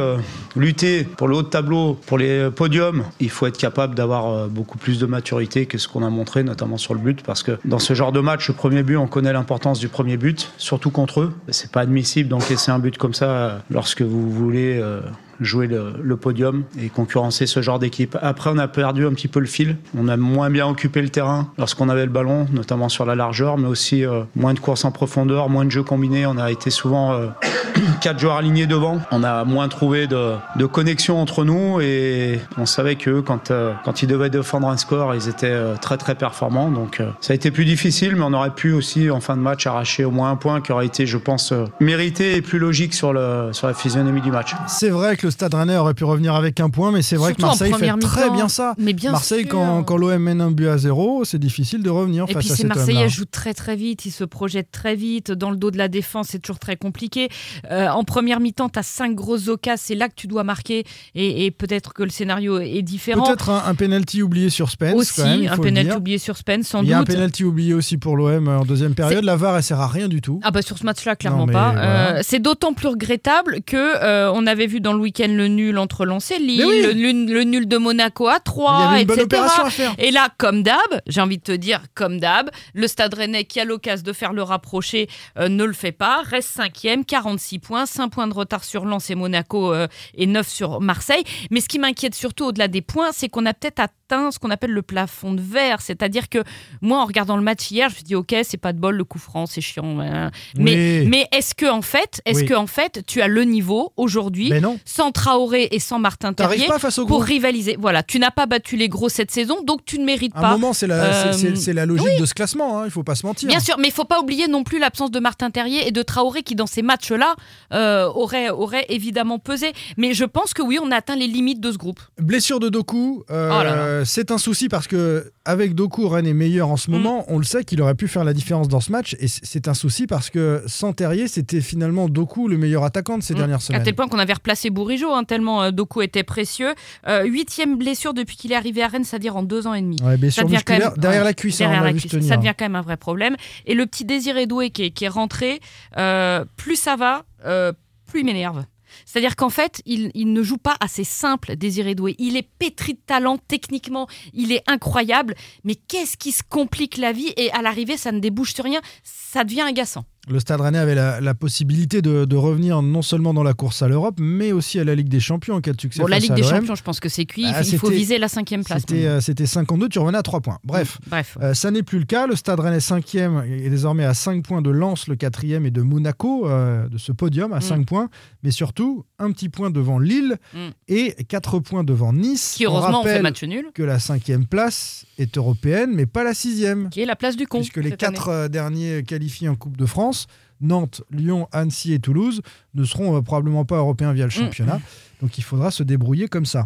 lutter 0.55 1.03
pour 1.03 1.27
le 1.27 1.37
haut 1.37 1.41
de 1.41 1.47
tableau, 1.47 1.97
pour 2.05 2.19
les 2.19 2.51
podiums, 2.51 3.05
il 3.19 3.31
faut 3.31 3.47
être 3.47 3.57
capable 3.57 3.95
d'avoir 3.95 4.47
beaucoup 4.49 4.77
plus 4.77 4.99
de 4.99 5.07
maturité 5.07 5.46
que 5.47 5.77
ce 5.77 5.87
qu'on 5.87 6.03
a 6.03 6.09
montré, 6.09 6.43
notamment 6.43 6.77
sur 6.77 6.93
le 6.93 6.99
but, 6.99 7.23
parce 7.23 7.43
que 7.43 7.57
dans 7.65 7.79
ce 7.79 7.93
genre 7.93 8.11
de 8.11 8.19
match, 8.19 8.47
le 8.47 8.53
premier 8.53 8.83
but, 8.83 8.97
on 8.97 9.07
connaît 9.07 9.33
l'importance 9.33 9.79
du 9.79 9.87
premier 9.87 10.17
but, 10.17 10.51
surtout 10.57 10.91
contre 10.91 11.21
eux. 11.21 11.33
C'est 11.49 11.71
pas 11.71 11.81
admissible 11.81 12.29
d'encaisser 12.29 12.71
un 12.71 12.79
but 12.79 12.97
comme 12.97 13.13
ça 13.13 13.29
euh, 13.29 13.59
lorsque 13.69 14.01
vous 14.01 14.29
voulez 14.29 14.79
euh, 14.81 15.01
jouer 15.39 15.67
le, 15.67 16.17
podium 16.17 16.63
et 16.81 16.89
concurrencer 16.89 17.45
ce 17.45 17.61
genre 17.61 17.77
d'équipe. 17.77 18.17
Après, 18.21 18.49
on 18.51 18.57
a 18.57 18.67
perdu 18.67 19.05
un 19.05 19.13
petit 19.13 19.27
peu 19.27 19.39
le 19.39 19.45
fil. 19.45 19.77
On 19.95 20.07
a 20.07 20.17
moins 20.17 20.49
bien 20.49 20.67
occupé 20.67 21.01
le 21.01 21.09
terrain 21.09 21.51
lorsqu'on 21.57 21.89
avait 21.89 22.05
le 22.05 22.11
ballon, 22.11 22.47
notamment 22.51 22.89
sur 22.89 23.05
la 23.05 23.13
largeur, 23.13 23.57
mais 23.57 23.67
aussi 23.67 24.03
euh, 24.03 24.23
moins 24.35 24.53
de 24.53 24.59
courses 24.59 24.83
en 24.83 24.91
profondeur, 24.91 25.49
moins 25.49 25.65
de 25.65 25.69
jeux 25.69 25.83
combinés. 25.83 26.25
On 26.25 26.37
a 26.37 26.51
été 26.51 26.71
souvent 26.71 27.13
euh, 27.13 27.27
quatre 28.01 28.19
joueurs 28.19 28.37
alignés 28.37 28.65
devant. 28.65 28.99
On 29.11 29.23
a 29.23 29.43
moins 29.43 29.67
trouvé 29.67 30.07
de, 30.07 30.33
de 30.55 30.65
connexion 30.65 31.21
entre 31.21 31.45
nous 31.45 31.79
et 31.81 32.39
on 32.57 32.65
savait 32.65 32.95
que 32.95 33.19
quand, 33.19 33.51
euh, 33.51 33.73
quand 33.85 34.01
ils 34.01 34.07
devaient 34.07 34.29
défendre 34.29 34.67
un 34.67 34.77
score, 34.77 35.15
ils 35.15 35.27
étaient 35.27 35.47
euh, 35.47 35.75
très 35.75 35.97
très 35.97 36.15
performants. 36.15 36.71
Donc 36.71 37.01
ça 37.21 37.33
a 37.33 37.35
été 37.35 37.51
plus 37.51 37.65
difficile, 37.65 38.15
mais 38.15 38.23
on 38.23 38.33
aurait 38.33 38.51
pu 38.51 38.73
aussi 38.73 39.09
en 39.09 39.19
fin 39.19 39.35
de 39.35 39.41
match 39.41 39.67
arracher 39.67 40.03
au 40.03 40.11
moins 40.11 40.31
un 40.31 40.35
point 40.35 40.61
qui 40.61 40.71
aurait 40.71 40.85
été, 40.85 41.05
je 41.05 41.17
pense, 41.17 41.53
mérité 41.79 42.35
et 42.35 42.41
plus 42.41 42.59
logique 42.59 42.93
sur, 42.93 43.13
le, 43.13 43.49
sur 43.51 43.67
la 43.67 43.73
physionomie 43.73 44.21
du 44.21 44.31
match. 44.31 44.55
C'est 44.67 44.89
vrai 44.89 45.15
que 45.15 45.26
le 45.27 45.31
Stade 45.31 45.53
Rennais 45.53 45.75
aurait 45.77 45.93
pu 45.93 46.03
revenir 46.05 46.35
avec 46.35 46.59
un 46.59 46.69
point, 46.69 46.91
mais 46.91 47.01
c'est 47.01 47.15
vrai 47.17 47.29
Surtout 47.31 47.41
que 47.41 47.47
Marseille 47.47 47.73
fait 47.73 47.99
très 47.99 48.29
bien 48.29 48.47
ça. 48.47 48.73
Mais 48.77 48.93
bien 48.93 49.11
Marseille, 49.11 49.41
sûr. 49.43 49.49
quand, 49.51 49.83
quand 49.83 49.97
l'OM 49.97 50.17
mène 50.21 50.39
un 50.41 50.51
but 50.51 50.67
à 50.67 50.77
zéro, 50.77 51.25
c'est 51.25 51.37
difficile 51.37 51.83
de 51.83 51.89
revenir 51.89 52.25
Et 52.29 52.33
face 52.33 52.45
puis 52.45 52.53
à 52.53 52.55
ces. 52.55 52.63
Marseillais 52.65 53.09
jouent 53.09 53.25
très 53.25 53.53
très 53.53 53.75
vite, 53.75 54.05
ils 54.05 54.11
se 54.11 54.23
projettent 54.23 54.71
très 54.71 54.95
vite, 54.95 55.31
dans 55.31 55.51
le 55.51 55.57
dos 55.57 55.69
de 55.71 55.77
la 55.77 55.87
défense 55.89 56.27
c'est 56.29 56.39
toujours 56.39 56.59
très 56.59 56.75
compliqué. 56.77 57.27
Euh, 57.71 57.89
en 57.89 58.03
première 58.03 58.39
mi-temps, 58.39 58.69
tu 58.69 58.79
as 58.79 58.83
cinq 58.83 59.15
grosses 59.15 59.47
occasions, 59.49 59.83
c'est 59.85 59.95
là 59.95 60.07
que 60.09 60.15
tu 60.15 60.27
dois 60.27 60.43
marquer 60.43 60.85
et, 61.13 61.45
et 61.45 61.51
peut-être 61.51 61.93
que 61.93 62.03
le 62.03 62.09
scénario 62.09 62.59
est 62.59 62.81
différent. 62.81 63.25
Peut-être 63.25 63.49
un, 63.49 63.63
un 63.65 63.75
penalty 63.75 64.21
oublié 64.21 64.49
sur 64.49 64.69
Spence. 64.69 64.93
Aussi, 64.95 65.13
quand 65.21 65.25
même, 65.27 65.43
il 65.43 65.47
un 65.49 65.57
penalty 65.57 65.91
oublié 65.95 66.17
sur 66.17 66.37
Spence, 66.37 66.67
sans 66.67 66.81
Il 66.83 66.89
y 66.89 66.93
a 66.93 66.97
un 66.99 67.03
doute. 67.03 67.09
penalty 67.15 67.43
oublié 67.43 67.73
aussi 67.73 67.97
pour 67.97 68.15
l'OM 68.15 68.47
en 68.47 68.63
deuxième 68.63 68.95
période. 68.95 69.23
La 69.25 69.35
VAR, 69.35 69.57
elle 69.57 69.63
sert 69.63 69.79
à 69.81 69.87
rien 69.87 70.07
du 70.07 70.21
tout. 70.21 70.39
Ah 70.43 70.51
bah 70.51 70.61
sur 70.61 70.77
ce 70.77 70.85
match-là, 70.85 71.15
clairement 71.15 71.45
Non, 71.45 71.53
pas. 71.53 71.71
voilà. 71.73 72.15
Euh, 72.17 72.19
c'est 72.23 72.39
d'autant 72.39 72.73
plus 72.73 72.87
regrettable 72.87 73.59
que 73.65 73.75
euh, 73.77 74.31
on 74.33 74.47
avait 74.47 74.67
vu 74.67 74.79
dans 74.79 74.93
le 74.93 74.99
week-end 75.19 75.33
le 75.33 75.47
nul 75.47 75.77
entre 75.77 76.05
Lens 76.05 76.31
et 76.31 76.39
Lille, 76.39 76.65
oui. 76.65 76.81
le, 76.83 76.93
nul- 76.93 77.31
le 77.31 77.43
nul 77.43 77.67
de 77.67 77.77
Monaco 77.77 78.27
à 78.27 78.35
Il 78.35 78.39
y 78.39 78.43
3, 78.43 78.71
avait 78.89 79.01
une 79.01 79.07
bonne 79.07 79.19
etc. 79.21 79.43
à 79.63 79.69
faire. 79.69 79.95
Et 79.97 80.11
là, 80.11 80.29
comme 80.37 80.63
d'hab, 80.63 81.01
j'ai 81.07 81.21
envie 81.21 81.37
de 81.37 81.43
te 81.43 81.51
dire, 81.51 81.81
comme 81.95 82.19
d'hab, 82.19 82.49
le 82.73 82.87
Stade 82.87 83.13
Rennais 83.13 83.45
qui 83.45 83.59
a 83.59 83.65
l'occasion 83.65 84.03
de 84.03 84.13
faire 84.13 84.33
le 84.33 84.43
rapproché 84.43 85.07
euh, 85.39 85.49
ne 85.49 85.63
le 85.63 85.73
fait 85.73 85.91
pas, 85.91 86.21
reste 86.23 86.49
cinquième, 86.49 87.05
46 87.05 87.59
points, 87.59 87.85
5 87.85 88.09
points 88.09 88.27
de 88.27 88.33
retard 88.33 88.63
sur 88.63 88.85
Lens 88.85 89.09
et 89.09 89.15
Monaco 89.15 89.73
euh, 89.73 89.87
et 90.15 90.25
9 90.27 90.47
sur 90.47 90.81
Marseille. 90.81 91.23
Mais 91.51 91.61
ce 91.61 91.67
qui 91.67 91.79
m'inquiète 91.79 92.15
surtout 92.15 92.45
au-delà 92.45 92.67
des 92.67 92.81
points, 92.81 93.09
c'est 93.11 93.29
qu'on 93.29 93.45
a 93.45 93.53
peut-être 93.53 93.79
atteint 94.09 94.31
ce 94.31 94.39
qu'on 94.39 94.49
appelle 94.51 94.71
le 94.71 94.81
plafond 94.81 95.33
de 95.33 95.41
verre. 95.41 95.81
C'est-à-dire 95.81 96.29
que 96.29 96.39
moi, 96.81 96.99
en 97.01 97.05
regardant 97.05 97.35
le 97.37 97.43
match 97.43 97.69
hier, 97.71 97.89
je 97.89 97.93
me 97.93 97.97
suis 97.97 98.03
dit, 98.03 98.15
ok, 98.15 98.35
c'est 98.43 98.57
pas 98.57 98.73
de 98.73 98.79
bol, 98.79 98.95
le 98.95 99.03
coup 99.03 99.19
franc, 99.19 99.45
c'est 99.45 99.61
chiant. 99.61 99.99
hein. 99.99 100.31
Mais, 100.57 101.01
Oui. 101.01 101.07
mais 101.09 101.27
est-ce 101.33 101.53
que 101.55 101.65
en 101.69 101.81
fait, 101.81 102.21
est-ce 102.25 102.39
Oui. 102.41 102.45
que 102.45 102.53
en 102.53 102.67
fait, 102.67 103.03
tu 103.05 103.21
as 103.21 103.27
le 103.27 103.43
niveau 103.43 103.91
aujourd'hui, 103.97 104.51
sans 104.85 105.11
Traoré 105.11 105.67
et 105.71 105.79
sans 105.79 105.99
Martin 105.99 106.33
Terrier, 106.33 106.67
pas 106.67 106.79
face 106.79 106.99
au 106.99 107.05
pour 107.05 107.23
rivaliser? 107.23 107.75
Voilà, 107.79 108.03
tu 108.03 108.19
n'as 108.19 108.31
pas 108.31 108.45
battu 108.45 108.77
les 108.77 108.89
gros 108.89 109.09
cette 109.09 109.31
saison, 109.31 109.61
donc 109.63 109.83
tu 109.85 109.99
ne 109.99 110.05
mérites 110.05 110.33
À 110.35 110.39
un 110.39 110.41
pas. 110.41 110.51
moment, 110.51 110.73
c'est 110.73 110.87
la, 110.87 110.95
Euh, 111.03 111.33
c'est- 111.33 111.55
c'est 111.55 111.73
la 111.73 111.85
logique 111.85 112.19
de 112.19 112.25
ce 112.25 112.33
classement. 112.33 112.79
hein, 112.79 112.85
il 112.85 112.91
faut 112.91 113.03
pas 113.03 113.15
se 113.15 113.25
mentir. 113.25 113.47
Bien 113.47 113.59
sûr, 113.59 113.75
mais 113.79 113.87
il 113.87 113.93
faut 113.93 114.05
pas 114.05 114.19
oublier 114.21 114.47
non 114.47 114.63
plus 114.63 114.79
l'absence 114.79 115.11
de 115.11 115.19
Martin 115.19 115.49
Terrier 115.51 115.87
et 115.87 115.91
de 115.91 116.01
Traoré 116.01 116.43
qui, 116.43 116.55
dans 116.55 116.65
ces 116.67 116.81
matchs-là, 116.81 117.35
euh, 117.73 118.05
aurait, 118.07 118.49
aurait 118.49 118.85
évidemment 118.89 119.39
pesé. 119.39 119.73
Mais 119.97 120.13
je 120.13 120.25
pense 120.25 120.53
que 120.53 120.61
oui, 120.61 120.79
on 120.81 120.91
a 120.91 120.95
atteint 120.97 121.15
les 121.15 121.27
limites 121.27 121.59
de 121.59 121.71
ce 121.71 121.77
groupe. 121.77 121.99
Blessure 122.19 122.59
de 122.59 122.69
Doku, 122.69 123.23
euh, 123.29 123.49
Oh 123.59 123.63
là 123.63 123.96
c'est 124.05 124.31
un 124.31 124.37
souci 124.37 124.69
parce 124.69 124.87
que 124.87 125.31
avec 125.45 125.75
Doku, 125.75 126.07
Rennes 126.07 126.27
est 126.27 126.33
meilleur 126.33 126.69
en 126.69 126.77
ce 126.77 126.89
Mm. 126.89 126.93
moment. 126.93 127.25
On 127.27 127.37
le 127.37 127.43
sait 127.43 127.63
qu'il 127.63 127.81
aurait 127.81 127.95
pu 127.95 128.07
faire 128.07 128.23
la 128.23 128.33
différence 128.33 128.67
dans 128.67 128.79
ce 128.81 128.91
match 128.91 129.15
et 129.19 129.27
c'est 129.27 129.67
un 129.67 129.73
souci 129.73 130.07
parce 130.07 130.29
que 130.29 130.61
sans 130.67 130.93
Terrier, 130.93 131.27
c'était 131.27 131.61
finalement 131.61 132.09
Doku 132.09 132.47
le 132.47 132.57
meilleur 132.57 132.83
attaquant 132.83 133.17
de 133.17 133.23
ces 133.23 133.33
Mm. 133.33 133.37
dernières 133.37 133.57
À 133.57 133.59
semaines. 133.61 133.83
tel 133.83 133.95
point 133.95 134.07
qu'on 134.07 134.19
avait 134.19 134.33
replacé 134.33 134.69
Bourigeau, 134.69 135.11
hein, 135.13 135.23
tellement 135.23 135.63
euh, 135.63 135.71
Doku 135.71 136.01
était 136.01 136.23
précieux. 136.23 136.73
Euh, 137.07 137.23
huitième 137.23 137.77
blessure 137.77 138.13
depuis 138.13 138.35
qu'il 138.37 138.51
est 138.51 138.55
arrivé 138.55 138.81
à 138.83 138.87
Rennes, 138.87 139.03
c'est-à-dire 139.03 139.35
en 139.37 139.43
deux 139.43 139.67
ans 139.67 139.73
et 139.73 139.81
demi. 139.81 139.97
Ouais, 140.03 140.29
Ça 140.31 140.43
devient 140.43 140.57
quand 140.65 140.77
même- 140.77 140.93
derrière 140.97 141.23
la 141.23 141.33
cuisse, 141.33 141.61
hein, 141.61 141.65
derrière 141.65 141.83
la 141.83 141.93
cuisse. 141.93 142.11
Ça 142.27 142.37
devient 142.37 142.53
quand 142.57 142.65
même 142.65 142.75
un 142.75 142.81
vrai 142.81 142.97
problème. 142.97 143.35
Et 143.65 143.73
le 143.73 143.85
petit 143.85 144.05
Désiré 144.05 144.45
Doué 144.47 144.69
qui 144.69 144.83
est, 144.85 144.91
qui 144.91 145.05
est 145.05 145.09
rentré, 145.09 145.59
euh, 145.97 146.45
plus 146.57 146.75
ça 146.75 146.95
va, 146.95 147.23
euh, 147.45 147.71
plus 148.07 148.21
il 148.21 148.25
m'énerve. 148.25 148.63
C'est-à-dire 149.05 149.35
qu'en 149.35 149.49
fait, 149.49 149.81
il, 149.85 150.11
ne 150.15 150.43
joue 150.43 150.57
pas 150.57 150.75
assez 150.79 151.03
simple, 151.03 151.55
Désiré 151.55 151.95
Doué. 151.95 152.15
Il 152.17 152.37
est 152.37 152.47
pétri 152.59 152.93
de 152.93 152.99
talent 153.05 153.37
techniquement, 153.37 154.07
il 154.33 154.51
est 154.51 154.63
incroyable, 154.67 155.35
mais 155.63 155.75
qu'est-ce 155.75 156.17
qui 156.17 156.31
se 156.31 156.43
complique 156.43 156.97
la 156.97 157.11
vie? 157.11 157.33
Et 157.37 157.51
à 157.51 157.61
l'arrivée, 157.61 157.97
ça 157.97 158.11
ne 158.11 158.19
débouche 158.19 158.53
sur 158.53 158.63
rien, 158.63 158.81
ça 159.03 159.43
devient 159.43 159.61
agaçant. 159.61 160.05
Le 160.29 160.39
Stade 160.39 160.59
Rennais 160.61 160.77
avait 160.77 160.95
la, 160.95 161.21
la 161.21 161.33
possibilité 161.33 162.01
de, 162.01 162.25
de 162.25 162.35
revenir 162.35 162.81
non 162.81 163.01
seulement 163.01 163.33
dans 163.33 163.43
la 163.43 163.53
course 163.53 163.81
à 163.81 163.87
l'Europe, 163.87 164.15
mais 164.19 164.51
aussi 164.51 164.79
à 164.79 164.83
la 164.83 164.93
Ligue 164.95 165.07
des 165.09 165.19
Champions 165.19 165.55
en 165.55 165.61
cas 165.61 165.71
de 165.73 165.79
succès 165.79 166.01
Bon, 166.01 166.07
la 166.07 166.19
Ligue 166.19 166.33
des. 166.33 166.43
Champions, 166.43 166.75
je 166.75 166.83
pense 166.83 166.99
que 166.99 167.09
c'est 167.09 167.25
cuit, 167.25 167.43
il 167.43 167.47
Ah, 167.53 167.63
faut- 167.63 167.69
il 167.71 167.77
faut 167.79 167.87
c'était- 167.87 167.97
viser 167.99 168.17
la 168.17 168.27
cinquième 168.27 168.63
place. 168.63 168.81
C'était 168.81 169.05
euh, 169.05 169.21
c'était 169.21 169.45
52, 169.45 169.89
tu 169.89 169.99
revenais 169.99 170.17
à 170.17 170.23
3 170.23 170.41
points. 170.41 170.59
Bref. 170.63 170.97
Bref. 171.07 171.37
Euh, 171.41 171.53
ça 171.53 171.71
n'est 171.71 171.83
plus 171.83 171.99
le 171.99 172.05
cas. 172.05 172.27
Le 172.27 172.35
Stade 172.35 172.59
Rennais 172.59 172.79
5e 172.79 173.43
est 173.45 173.69
désormais 173.69 174.03
à 174.05 174.13
5 174.13 174.43
points 174.43 174.61
de 174.61 174.69
Lens, 174.69 175.07
le 175.07 175.15
4e, 175.15 175.65
et 175.65 175.71
de 175.71 175.81
Monaco, 175.81 176.47
euh, 176.49 176.87
de 176.89 176.97
ce 176.97 177.11
podium 177.11 177.53
à 177.53 177.57
Mm. 177.57 177.61
5 177.61 177.85
points. 177.85 178.09
Mais 178.43 178.51
surtout, 178.51 179.05
un 179.19 179.31
petit 179.31 179.49
point 179.49 179.69
devant 179.69 179.97
Lille 179.99 180.37
Mm. 180.53 180.57
et 180.89 181.15
4 181.27 181.59
points 181.59 181.83
devant 181.83 182.11
Nice. 182.11 182.55
Qui 182.57 182.67
On 182.67 182.71
heureusement 182.71 182.99
ont 182.99 183.03
fait 183.03 183.09
rappelle 183.09 183.23
match 183.23 183.43
nul, 183.43 183.65
que 183.73 183.83
la 183.83 183.99
5e 183.99 184.45
place 184.45 185.05
est 185.17 185.37
européenne, 185.37 185.91
mais 185.93 186.05
pas 186.05 186.23
la 186.23 186.33
6e. 186.33 186.89
qui 186.89 187.01
est 187.01 187.05
la 187.05 187.15
place 187.15 187.35
du 187.37 187.47
con. 187.47 187.59
Puisque 187.59 187.77
les 187.77 187.91
cette 187.91 188.03
année. 188.03 188.15
4 188.17 188.47
derniers 188.49 189.03
qualifiés 189.03 189.47
en 189.49 189.55
Coupe 189.55 189.77
de 189.77 189.85
France, 189.85 190.16
Nantes, 190.59 191.03
Lyon, 191.11 191.47
Annecy 191.51 191.93
et 191.93 191.99
Toulouse, 191.99 192.41
ne 192.73 192.83
seront 192.83 193.15
euh, 193.17 193.21
probablement 193.21 193.63
pas 193.65 193.75
européens 193.77 194.11
via 194.13 194.23
le 194.25 194.29
Mm. 194.29 194.31
championnat. 194.31 194.81
Donc 195.21 195.37
il 195.37 195.43
faudra 195.43 195.69
se 195.71 195.83
débrouiller 195.83 196.27
comme 196.27 196.45
ça. 196.45 196.65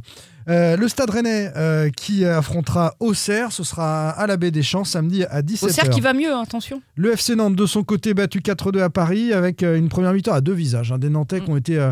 Euh, 0.49 0.75
le 0.77 0.87
Stade 0.87 1.09
Rennais 1.09 1.51
euh, 1.55 1.89
qui 1.89 2.25
affrontera 2.25 2.95
Auxerre, 2.99 3.51
ce 3.51 3.63
sera 3.63 4.09
à 4.09 4.27
la 4.27 4.37
Baie 4.37 4.51
des 4.51 4.63
Champs 4.63 4.83
samedi 4.85 5.23
à 5.25 5.41
17h. 5.41 5.65
Auxerre 5.65 5.89
qui 5.89 6.01
va 6.01 6.13
mieux, 6.13 6.33
hein, 6.33 6.41
attention. 6.41 6.81
Le 6.95 7.11
FC 7.13 7.35
Nantes 7.35 7.55
de 7.55 7.65
son 7.65 7.83
côté 7.83 8.13
battu 8.13 8.39
4-2 8.39 8.81
à 8.81 8.89
Paris 8.89 9.33
avec 9.33 9.61
une 9.61 9.87
première 9.89 10.13
mi-temps 10.13 10.33
à 10.33 10.41
deux 10.41 10.53
visages. 10.53 10.91
hein. 10.91 10.97
des 10.97 11.09
Nantais 11.09 11.39
Mm. 11.41 11.43
qui 11.45 11.49
ont 11.51 11.57
été 11.57 11.91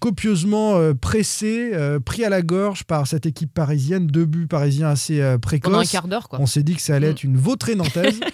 copieusement 0.00 0.78
pressés, 1.00 1.72
pris 2.04 2.24
à 2.24 2.28
la 2.30 2.42
gorge 2.42 2.84
par 2.84 3.06
cette 3.06 3.26
équipe 3.26 3.52
parisienne. 3.52 4.06
Deux 4.06 4.24
buts 4.24 4.46
parisiens 4.46 4.88
assez 4.88 5.20
euh, 5.20 5.36
Pendant 5.36 5.36
un 5.36 5.38
précoces. 5.38 5.90
quart 5.92 6.08
d'heure, 6.08 6.28
quoi. 6.28 6.40
On 6.40 6.46
s'est 6.46 6.62
dit 6.62 6.74
que 6.74 6.82
ça 6.82 6.94
allait 6.94 7.08
Mm. 7.08 7.10
être 7.12 7.24
une 7.24 7.36
vautrée 7.36 7.74
nantaise. 7.74 8.20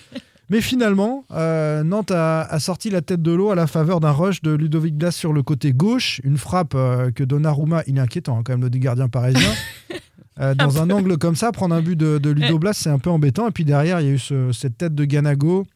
Mais 0.51 0.61
finalement, 0.61 1.25
euh, 1.31 1.83
Nantes 1.83 2.11
a, 2.11 2.41
a 2.43 2.59
sorti 2.59 2.89
la 2.91 3.03
tête 3.03 3.21
de 3.21 3.33
l'eau 3.33 3.51
à 3.51 3.55
la 3.55 3.67
faveur 3.67 4.01
d'un 4.01 4.13
rush 4.13 4.41
de 4.43 4.53
Ludovic 4.53 4.97
Blas 4.97 5.11
sur 5.11 5.33
le 5.33 5.43
côté 5.43 5.73
gauche. 5.73 6.21
Une 6.25 6.39
frappe 6.39 6.73
euh, 6.75 7.11
que 7.11 7.23
Donnarumma, 7.23 7.83
il 7.87 7.99
est 7.99 8.01
inquiétant 8.01 8.39
hein, 8.39 8.43
quand 8.45 8.53
même, 8.55 8.63
le 8.63 8.69
gardien 8.71 9.09
parisien. 9.09 9.51
Euh, 10.41 10.55
dans 10.55 10.81
un, 10.81 10.89
angle 10.91 11.19
comme 11.19 11.35
ça, 11.35 11.51
prendre 11.51 11.75
un 11.75 11.83
but 11.83 11.97
de, 11.97 12.19
de 12.19 12.31
Ludo 12.31 12.61
Blas, 12.61 12.73
c'est 12.73 12.91
un 12.91 13.01
peu 13.01 13.11
embêtant. 13.11 13.49
Et 13.49 13.51
puis 13.51 13.65
derrière, 13.65 14.01
il 14.01 14.07
y 14.07 14.11
a 14.11 14.13
eu 14.13 14.19
ce- 14.21 14.53
cette 14.53 14.79
tête 14.79 14.95
de 14.95 15.05
Ganago, 15.05 15.67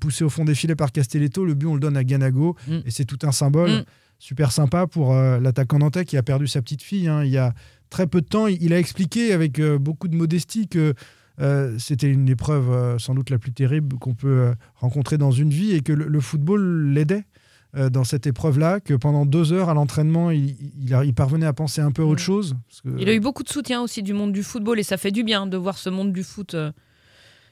poussée 0.00 0.24
au 0.24 0.28
fond 0.28 0.44
des 0.44 0.56
filets 0.56 0.74
par 0.74 0.90
Castelletto. 0.90 1.44
Le 1.44 1.54
but, 1.54 1.66
on 1.68 1.74
le 1.74 1.80
donne 1.80 1.96
à 1.96 2.02
Ganago. 2.02 2.56
Mm. 2.66 2.78
Et 2.84 2.90
c'est 2.90 3.04
tout 3.04 3.20
un 3.22 3.30
symbole 3.30 3.70
Mm. 3.70 3.84
super 4.18 4.50
sympa 4.50 4.88
pour 4.88 5.14
l'attaquant 5.14 5.78
nantais 5.78 6.04
qui 6.04 6.16
a 6.16 6.24
perdu 6.24 6.48
sa 6.48 6.60
petite 6.62 6.82
fille. 6.82 7.06
hein. 7.06 7.22
Il 7.22 7.30
y 7.30 7.38
a 7.38 7.54
très 7.90 8.08
peu 8.08 8.22
de 8.22 8.26
temps, 8.26 8.48
il, 8.48 8.60
il 8.60 8.72
a 8.72 8.78
expliqué 8.80 9.32
avec 9.32 9.60
beaucoup 9.62 10.08
de 10.08 10.16
modestie 10.16 10.66
que 10.66 10.94
euh, 11.40 11.76
c'était 11.78 12.10
une 12.10 12.28
épreuve 12.28 12.70
euh, 12.70 12.98
sans 12.98 13.14
doute 13.14 13.30
la 13.30 13.38
plus 13.38 13.52
terrible 13.52 13.98
qu'on 13.98 14.14
peut 14.14 14.28
euh, 14.28 14.54
rencontrer 14.76 15.18
dans 15.18 15.30
une 15.32 15.50
vie 15.50 15.72
et 15.72 15.80
que 15.80 15.92
le, 15.92 16.06
le 16.06 16.20
football 16.20 16.90
l'aidait 16.92 17.24
dans 17.90 18.04
cette 18.04 18.26
épreuve-là, 18.26 18.80
que 18.80 18.92
pendant 18.92 19.24
deux 19.24 19.54
heures 19.54 19.70
à 19.70 19.74
l'entraînement, 19.74 20.30
il, 20.30 20.54
il 20.78 20.92
a- 20.92 21.06
il 21.06 21.14
parvenait 21.14 21.46
à 21.46 21.54
penser 21.54 21.80
un 21.80 21.90
peu 21.90 22.02
à 22.02 22.04
autre 22.04 22.20
chose. 22.20 22.54
parce 22.68 22.82
que 22.82 23.00
Il 23.00 23.08
a 23.08 23.14
eu 23.14 23.20
beaucoup 23.20 23.42
de 23.42 23.48
soutien 23.48 23.80
aussi 23.80 24.02
du 24.02 24.12
monde 24.12 24.30
du 24.34 24.42
football 24.42 24.78
et 24.78 24.82
ça 24.82 24.98
fait 24.98 25.10
du 25.10 25.24
bien 25.24 25.46
de 25.46 25.56
voir 25.56 25.78
ce 25.78 25.88
monde 25.88 26.12
du 26.12 26.22
foot 26.22 26.54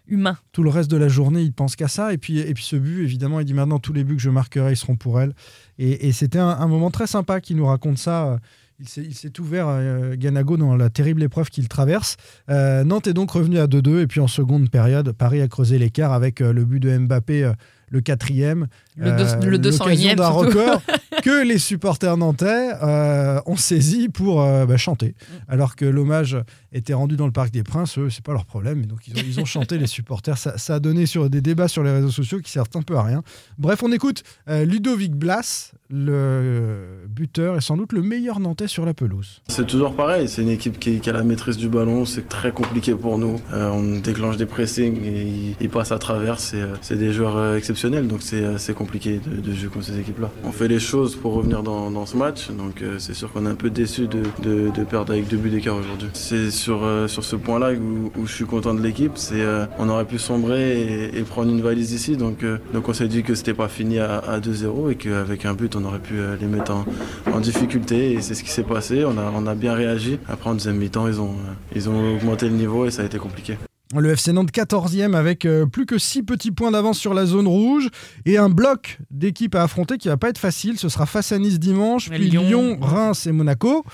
humain. 0.07 0.37
Tout 0.53 0.63
le 0.63 0.71
reste 0.71 0.91
de 0.91 0.97
la 0.99 1.09
journée, 1.09 1.41
il 1.41 1.53
pense 1.55 1.75
qu'à 1.77 1.89
ça. 1.89 2.13
Et 2.13 2.19
puis, 2.19 2.39
et 2.39 2.53
puis 2.53 2.65
ce 2.65 2.77
but, 2.77 3.03
évidemment, 3.03 3.41
il 3.41 3.47
dit 3.47 3.55
maintenant 3.55 3.79
tous 3.79 3.93
les 3.93 4.05
buts 4.05 4.17
que 4.17 4.21
je 4.23 4.29
marquerai, 4.31 4.73
ils 4.73 4.77
seront 4.77 4.97
pour 4.97 5.21
elle. 5.21 5.35
Et, 5.79 6.09
et 6.09 6.13
c'était 6.13 6.39
un, 6.39 6.49
un 6.49 6.67
moment 6.69 6.91
très 6.91 7.07
sympa 7.07 7.41
qu'il 7.41 7.57
nous 7.57 7.67
raconte 7.67 7.97
ça. 7.99 8.39
Il 8.83 9.15
s'est, 9.15 9.41
ouvert, 9.41 9.67
euh, 9.69 10.15
Ganago, 10.17 10.57
dans 10.57 10.75
la 10.75 10.89
terrible 10.89 11.23
épreuve 11.23 11.51
qu'il 11.51 11.69
traverse. 11.69 12.17
Euh, 12.49 12.83
Nantes 12.83 13.07
est 13.09 13.13
donc 13.13 13.31
revenu 13.31 13.59
à 13.59 13.67
2-2. 13.67 14.01
Et 14.01 14.07
puis 14.07 14.21
en 14.21 14.27
seconde 14.27 14.71
période, 14.71 15.13
Paris 15.13 15.43
a 15.43 15.49
creusé 15.49 15.79
l'écart 15.79 16.13
avec 16.15 16.41
euh, 16.41 16.53
le 16.55 16.65
but 16.65 16.81
de 16.81 16.97
Mbappé, 16.97 17.53
le 17.91 18.01
quatrième. 18.01 18.69
Le 18.97 19.11
deux- 19.13 19.47
le 19.49 19.59
201e 19.59 19.79
l'occasion 19.81 20.15
d'un 20.15 20.29
record 20.29 20.83
que 21.23 21.45
les 21.45 21.59
supporters 21.59 22.17
nantais 22.17 22.71
euh, 22.83 23.41
ont 23.47 23.57
saisi 23.57 24.09
pour 24.09 24.43
euh, 24.43 24.67
bah, 24.67 24.77
chanter. 24.77 25.15
Alors 25.49 25.77
que 25.77 25.85
l'hommage 25.85 26.37
était 26.73 26.95
rendu 26.95 27.17
dans 27.17 27.27
le 27.27 27.33
Parc 27.33 27.51
des 27.51 27.63
Princes, 27.63 27.99
eux, 27.99 28.11
c'est 28.11 28.25
pas 28.25 28.33
leur 28.33 28.45
problème. 28.45 28.87
Donc 28.87 29.01
ils 29.09 29.41
ont, 29.41 29.45
chanté 29.45 29.79
les 29.79 29.87
supporters. 29.87 30.39
Ça, 30.39 30.75
a 30.75 30.79
donné 30.79 31.07
sur 31.07 31.29
des 31.29 31.41
débats 31.41 31.69
sur 31.69 31.83
les 31.83 31.91
réseaux 31.91 32.11
sociaux 32.11 32.39
qui 32.41 32.51
servent 32.51 32.69
un 32.75 32.83
peu 32.83 32.97
à 32.97 33.03
rien. 33.03 33.23
Bref, 33.59 33.83
on 33.83 33.91
écoute 33.91 34.23
euh, 34.49 34.65
Ludovic 34.65 35.15
Blas, 35.15 35.73
le 35.89 37.05
buteur 37.09 37.57
et 37.57 37.61
sans 37.61 37.77
doute 37.77 37.93
le 37.93 38.03
meilleur 38.03 38.39
nantais 38.39 38.69
sur 38.69 38.87
la 38.87 38.95
pelouse. 38.95 39.43
C'est 39.49 39.67
toujours 39.67 39.97
pareil, 39.97 40.29
c'est 40.29 40.43
une 40.43 40.51
équipe 40.51 40.79
qui, 40.79 41.01
a 41.09 41.13
la 41.13 41.25
maîtrise 41.25 41.57
du 41.57 41.69
ballon, 41.69 42.05
c'est 42.05 42.29
très 42.29 42.53
compliqué 42.53 42.95
pour 42.95 43.19
nous. 43.19 43.41
On 43.53 43.99
déclenche 43.99 44.37
des 44.37 44.47
pressings 44.47 45.03
et 45.05 45.57
ils, 45.61 45.69
passent 45.69 45.93
à 45.93 45.99
travers, 45.99 46.39
c'est 46.39 46.97
des 46.97 47.13
joueurs 47.13 47.57
exceptionnels, 47.57 48.07
donc 48.07 48.23
c'est 48.23 48.59
c'est 48.59 48.75
compliqué 48.75 49.21
de, 49.25 49.41
de 49.41 49.53
jouer 49.53 49.69
contre 49.69 49.87
ces 49.87 49.99
équipes-là. 49.99 50.31
On 50.45 50.53
fait 50.53 50.69
les 50.69 50.79
choses 50.79 51.00
pour 51.21 51.35
revenir 51.35 51.63
dans, 51.63 51.91
dans 51.91 52.07
ce 52.07 52.17
match, 52.17 52.51
donc 52.51 52.83
euh, 52.83 52.97
c'est 52.99 53.15
sûr 53.15 53.33
qu'on 53.33 53.47
est 53.47 53.49
un 53.49 53.55
peu 53.55 53.71
déçu 53.71 54.07
de, 54.07 54.23
de- 54.43 54.71
de 54.71 54.85
perdre 54.85 55.13
avec 55.13 55.29
deux 55.29 55.37
buts 55.37 55.51
d'écart 55.51 55.77
aujourd'hui. 55.77 56.09
C'est 56.15 56.51
sur, 56.51 56.85
euh, 56.85 57.09
sur 57.09 57.25
ce 57.25 57.37
point-là 57.37 57.73
où, 57.73 58.11
où 58.21 58.27
je 58.27 58.33
suis 58.33 58.45
content 58.47 58.75
de 58.75 58.81
l'équipe, 58.81 59.13
c'est 59.17 59.41
euh, 59.41 59.67
on 59.79 59.89
aurait 59.89 60.05
pu 60.05 60.19
sombrer 60.19 60.81
et, 60.81 61.19
et 61.19 61.23
prendre 61.23 61.51
une 61.51 61.61
valise 61.63 61.93
ici, 61.93 62.17
donc, 62.17 62.43
euh, 62.45 62.59
donc 62.73 62.89
on 62.89 62.93
s'est 62.93 63.09
dit 63.09 63.23
que 63.23 63.35
c'était 63.35 63.55
pas 63.55 63.69
fini 63.69 63.99
à, 63.99 64.19
à 64.19 64.39
2-0 64.41 64.91
et 64.91 64.95
qu'avec 64.97 65.45
un 65.45 65.55
but 65.55 65.75
on 65.77 65.85
aurait 65.85 65.99
pu 65.99 66.15
euh, 66.19 66.37
les 66.41 66.47
mettre 66.47 66.73
en, 66.73 66.85
en 67.33 67.41
difficulté 67.41 68.13
et 68.13 68.21
c'est 68.21 68.35
ce 68.35 68.43
qui 68.45 68.51
s'est 68.51 68.63
passé. 68.63 69.05
On 69.05 69.17
a, 69.19 69.33
on 69.35 69.47
a 69.47 69.55
bien 69.55 69.75
réagi. 69.75 70.19
Après 70.29 70.51
en 70.51 70.55
deuxième 70.55 70.77
mi-temps, 70.77 71.07
ils 71.09 71.21
ont, 71.21 71.31
euh, 71.31 71.53
ils 71.75 71.89
ont 71.89 72.15
augmenté 72.17 72.49
le 72.49 72.55
niveau 72.57 72.87
et 72.87 72.91
ça 72.91 73.03
a 73.03 73.05
été 73.07 73.19
compliqué. 73.19 73.57
Le 73.97 74.11
FC 74.11 74.33
Nantes 74.33 74.53
14e 74.53 75.17
avec 75.17 75.45
euh, 75.45 75.67
plus 75.67 75.85
que 75.85 75.99
6 75.99 76.23
petits 76.23 76.53
points 76.53 76.71
d'avance 76.71 76.99
sur 76.99 77.13
la 77.13 77.27
zone 77.27 77.49
rouge 77.49 77.89
et 78.25 78.39
un 78.39 78.49
bloc 78.49 78.99
d'équipes 79.11 79.57
à 79.57 79.65
affronter 79.65 79.99
qui 79.99 80.07
va 80.07 80.17
pas 80.17 80.29
être 80.29 80.39
facile. 80.39 80.79
Ce 80.79 80.89
sera 80.89 81.07
face 81.07 81.33
à 81.33 81.39
Nice 81.39 81.59
dimanche, 81.59 82.09
puis 82.09 82.29
Lyon. 82.29 82.43
Lyon, 82.43 82.79
Reims 82.81 83.27
et 83.27 83.33
Monaco. 83.33 83.85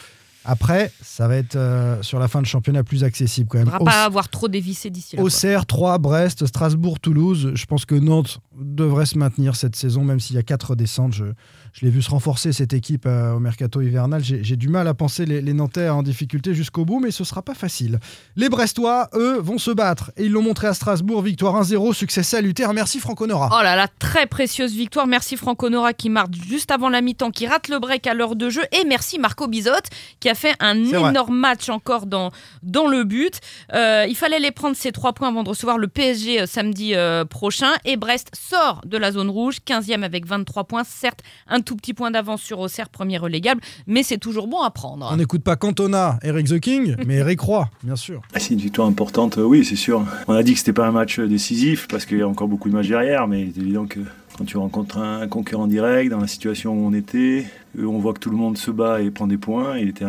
Après, 0.46 0.92
ça 1.02 1.26
va 1.28 1.36
être 1.36 1.56
euh, 1.56 2.00
sur 2.02 2.18
la 2.18 2.28
fin 2.28 2.40
de 2.40 2.46
championnat 2.46 2.84
plus 2.84 3.04
accessible 3.04 3.48
quand 3.48 3.58
Il 3.58 3.64
ne 3.64 3.70
même. 3.70 3.78
faudra 3.78 3.92
pas 3.92 4.04
avoir 4.04 4.28
trop 4.28 4.48
dévissé 4.48 4.90
d'ici 4.90 5.16
là. 5.16 5.22
Auxerre, 5.22 5.66
3, 5.66 5.98
Brest, 5.98 6.46
Strasbourg, 6.46 7.00
Toulouse. 7.00 7.52
Je 7.54 7.66
pense 7.66 7.84
que 7.84 7.94
Nantes 7.96 8.38
devrait 8.58 9.06
se 9.06 9.18
maintenir 9.18 9.56
cette 9.56 9.76
saison, 9.76 10.04
même 10.04 10.20
s'il 10.20 10.36
y 10.36 10.38
a 10.38 10.42
4 10.42 10.76
descentes. 10.76 11.12
Je, 11.12 11.24
je 11.72 11.84
l'ai 11.84 11.90
vu 11.90 12.00
se 12.00 12.10
renforcer 12.10 12.52
cette 12.52 12.72
équipe 12.72 13.04
euh, 13.06 13.34
au 13.34 13.40
mercato 13.40 13.80
hivernal. 13.80 14.22
J'ai 14.24 14.56
du 14.56 14.68
mal 14.68 14.86
à 14.88 14.94
penser 14.94 15.26
les, 15.26 15.42
les 15.42 15.52
Nantais 15.52 15.88
en 15.88 16.02
difficulté 16.02 16.54
jusqu'au 16.54 16.84
bout, 16.84 17.00
mais 17.00 17.10
ce 17.10 17.24
sera 17.24 17.42
pas 17.42 17.54
facile. 17.54 17.98
Les 18.36 18.48
Brestois, 18.48 19.08
eux, 19.14 19.38
vont 19.40 19.58
se 19.58 19.72
battre. 19.72 20.12
Et 20.16 20.26
ils 20.26 20.32
l'ont 20.32 20.42
montré 20.42 20.68
à 20.68 20.74
Strasbourg. 20.74 21.22
Victoire 21.22 21.60
1-0, 21.62 21.92
succès 21.92 22.22
salutaire. 22.22 22.72
Merci 22.72 23.00
Franco 23.00 23.26
Nora. 23.26 23.50
Oh 23.52 23.62
là 23.62 23.74
là, 23.74 23.88
très 23.98 24.26
précieuse 24.26 24.72
victoire. 24.74 25.06
Merci 25.08 25.36
Franco 25.36 25.68
Nora 25.68 25.92
qui 25.92 26.08
marque 26.08 26.34
juste 26.34 26.70
avant 26.70 26.88
la 26.88 27.00
mi-temps, 27.00 27.30
qui 27.32 27.46
rate 27.48 27.68
le 27.68 27.78
break 27.80 28.06
à 28.06 28.14
l'heure 28.14 28.36
de 28.36 28.48
jeu. 28.48 28.62
Et 28.72 28.84
merci 28.86 29.18
Marco 29.18 29.48
Bizotte 29.48 29.88
qui 30.20 30.28
a 30.28 30.34
fait 30.36 30.54
un 30.60 30.74
C'est 30.84 30.96
vrai. 30.96 31.10
énorme 31.10 31.36
match 31.36 31.68
encore 31.68 32.06
dans, 32.06 32.30
dans 32.62 32.86
le 32.86 33.02
but. 33.04 33.40
Euh, 33.74 34.06
il 34.08 34.14
fallait 34.14 34.38
les 34.38 34.52
prendre 34.52 34.76
ces 34.76 34.92
trois 34.92 35.12
points 35.12 35.28
avant 35.28 35.42
de 35.42 35.48
recevoir 35.48 35.78
le 35.78 35.88
PSG 35.88 36.42
euh, 36.42 36.46
samedi 36.46 36.94
euh, 36.94 37.24
prochain. 37.24 37.72
Et 37.84 37.96
Brest 37.96 38.30
sort 38.34 38.80
de 38.86 38.96
la 38.96 39.10
zone 39.10 39.30
rouge, 39.30 39.56
15e 39.66 40.02
avec 40.02 40.26
23 40.26 40.64
points. 40.64 40.84
Certes, 40.84 41.20
un 41.48 41.60
tout 41.60 41.74
petit 41.74 41.94
point 41.94 42.10
d'avance 42.12 42.42
sur 42.42 42.60
Auxerre, 42.60 42.88
premier 42.88 43.18
relégable, 43.18 43.60
mais 43.88 44.02
c'est 44.02 44.18
toujours 44.18 44.46
bon 44.46 44.60
à 44.62 44.70
prendre. 44.70 45.08
On 45.10 45.16
n'écoute 45.16 45.42
pas 45.42 45.56
Cantona, 45.56 46.18
Eric 46.22 46.46
The 46.48 46.60
King, 46.60 46.96
mais 47.06 47.16
Eric 47.16 47.40
Roy, 47.40 47.68
bien 47.82 47.96
sûr. 47.96 48.22
Ah, 48.34 48.38
C'est 48.38 48.54
une 48.54 48.60
victoire 48.60 48.86
importante, 48.86 49.36
oui, 49.38 49.64
c'est 49.64 49.74
sûr. 49.76 50.04
On 50.28 50.34
a 50.34 50.42
dit 50.42 50.52
que 50.52 50.58
c'était 50.58 50.72
pas 50.72 50.86
un 50.86 50.92
match 50.92 51.18
décisif 51.18 51.88
parce 51.88 52.04
qu'il 52.06 52.18
y 52.18 52.22
a 52.22 52.28
encore 52.28 52.48
beaucoup 52.48 52.68
de 52.68 52.74
matchs 52.74 52.88
derrière, 52.88 53.26
mais 53.26 53.40
il 53.42 53.48
est 53.48 53.62
évident 53.62 53.86
que 53.86 54.00
quand 54.36 54.44
tu 54.44 54.58
rencontres 54.58 54.98
un 54.98 55.26
concurrent 55.28 55.66
direct 55.66 56.10
dans 56.10 56.20
la 56.20 56.26
situation 56.26 56.74
où 56.74 56.86
on 56.86 56.92
était, 56.92 57.46
on 57.85 57.99
voit 57.99 58.14
que 58.14 58.21
tout 58.21 58.30
le 58.30 58.37
monde 58.37 58.56
se 58.56 58.71
bat 58.71 59.02
et 59.02 59.11
prend 59.11 59.26
des 59.26 59.38
points. 59.38 59.78
Il 59.78 59.88
était 59.88 60.04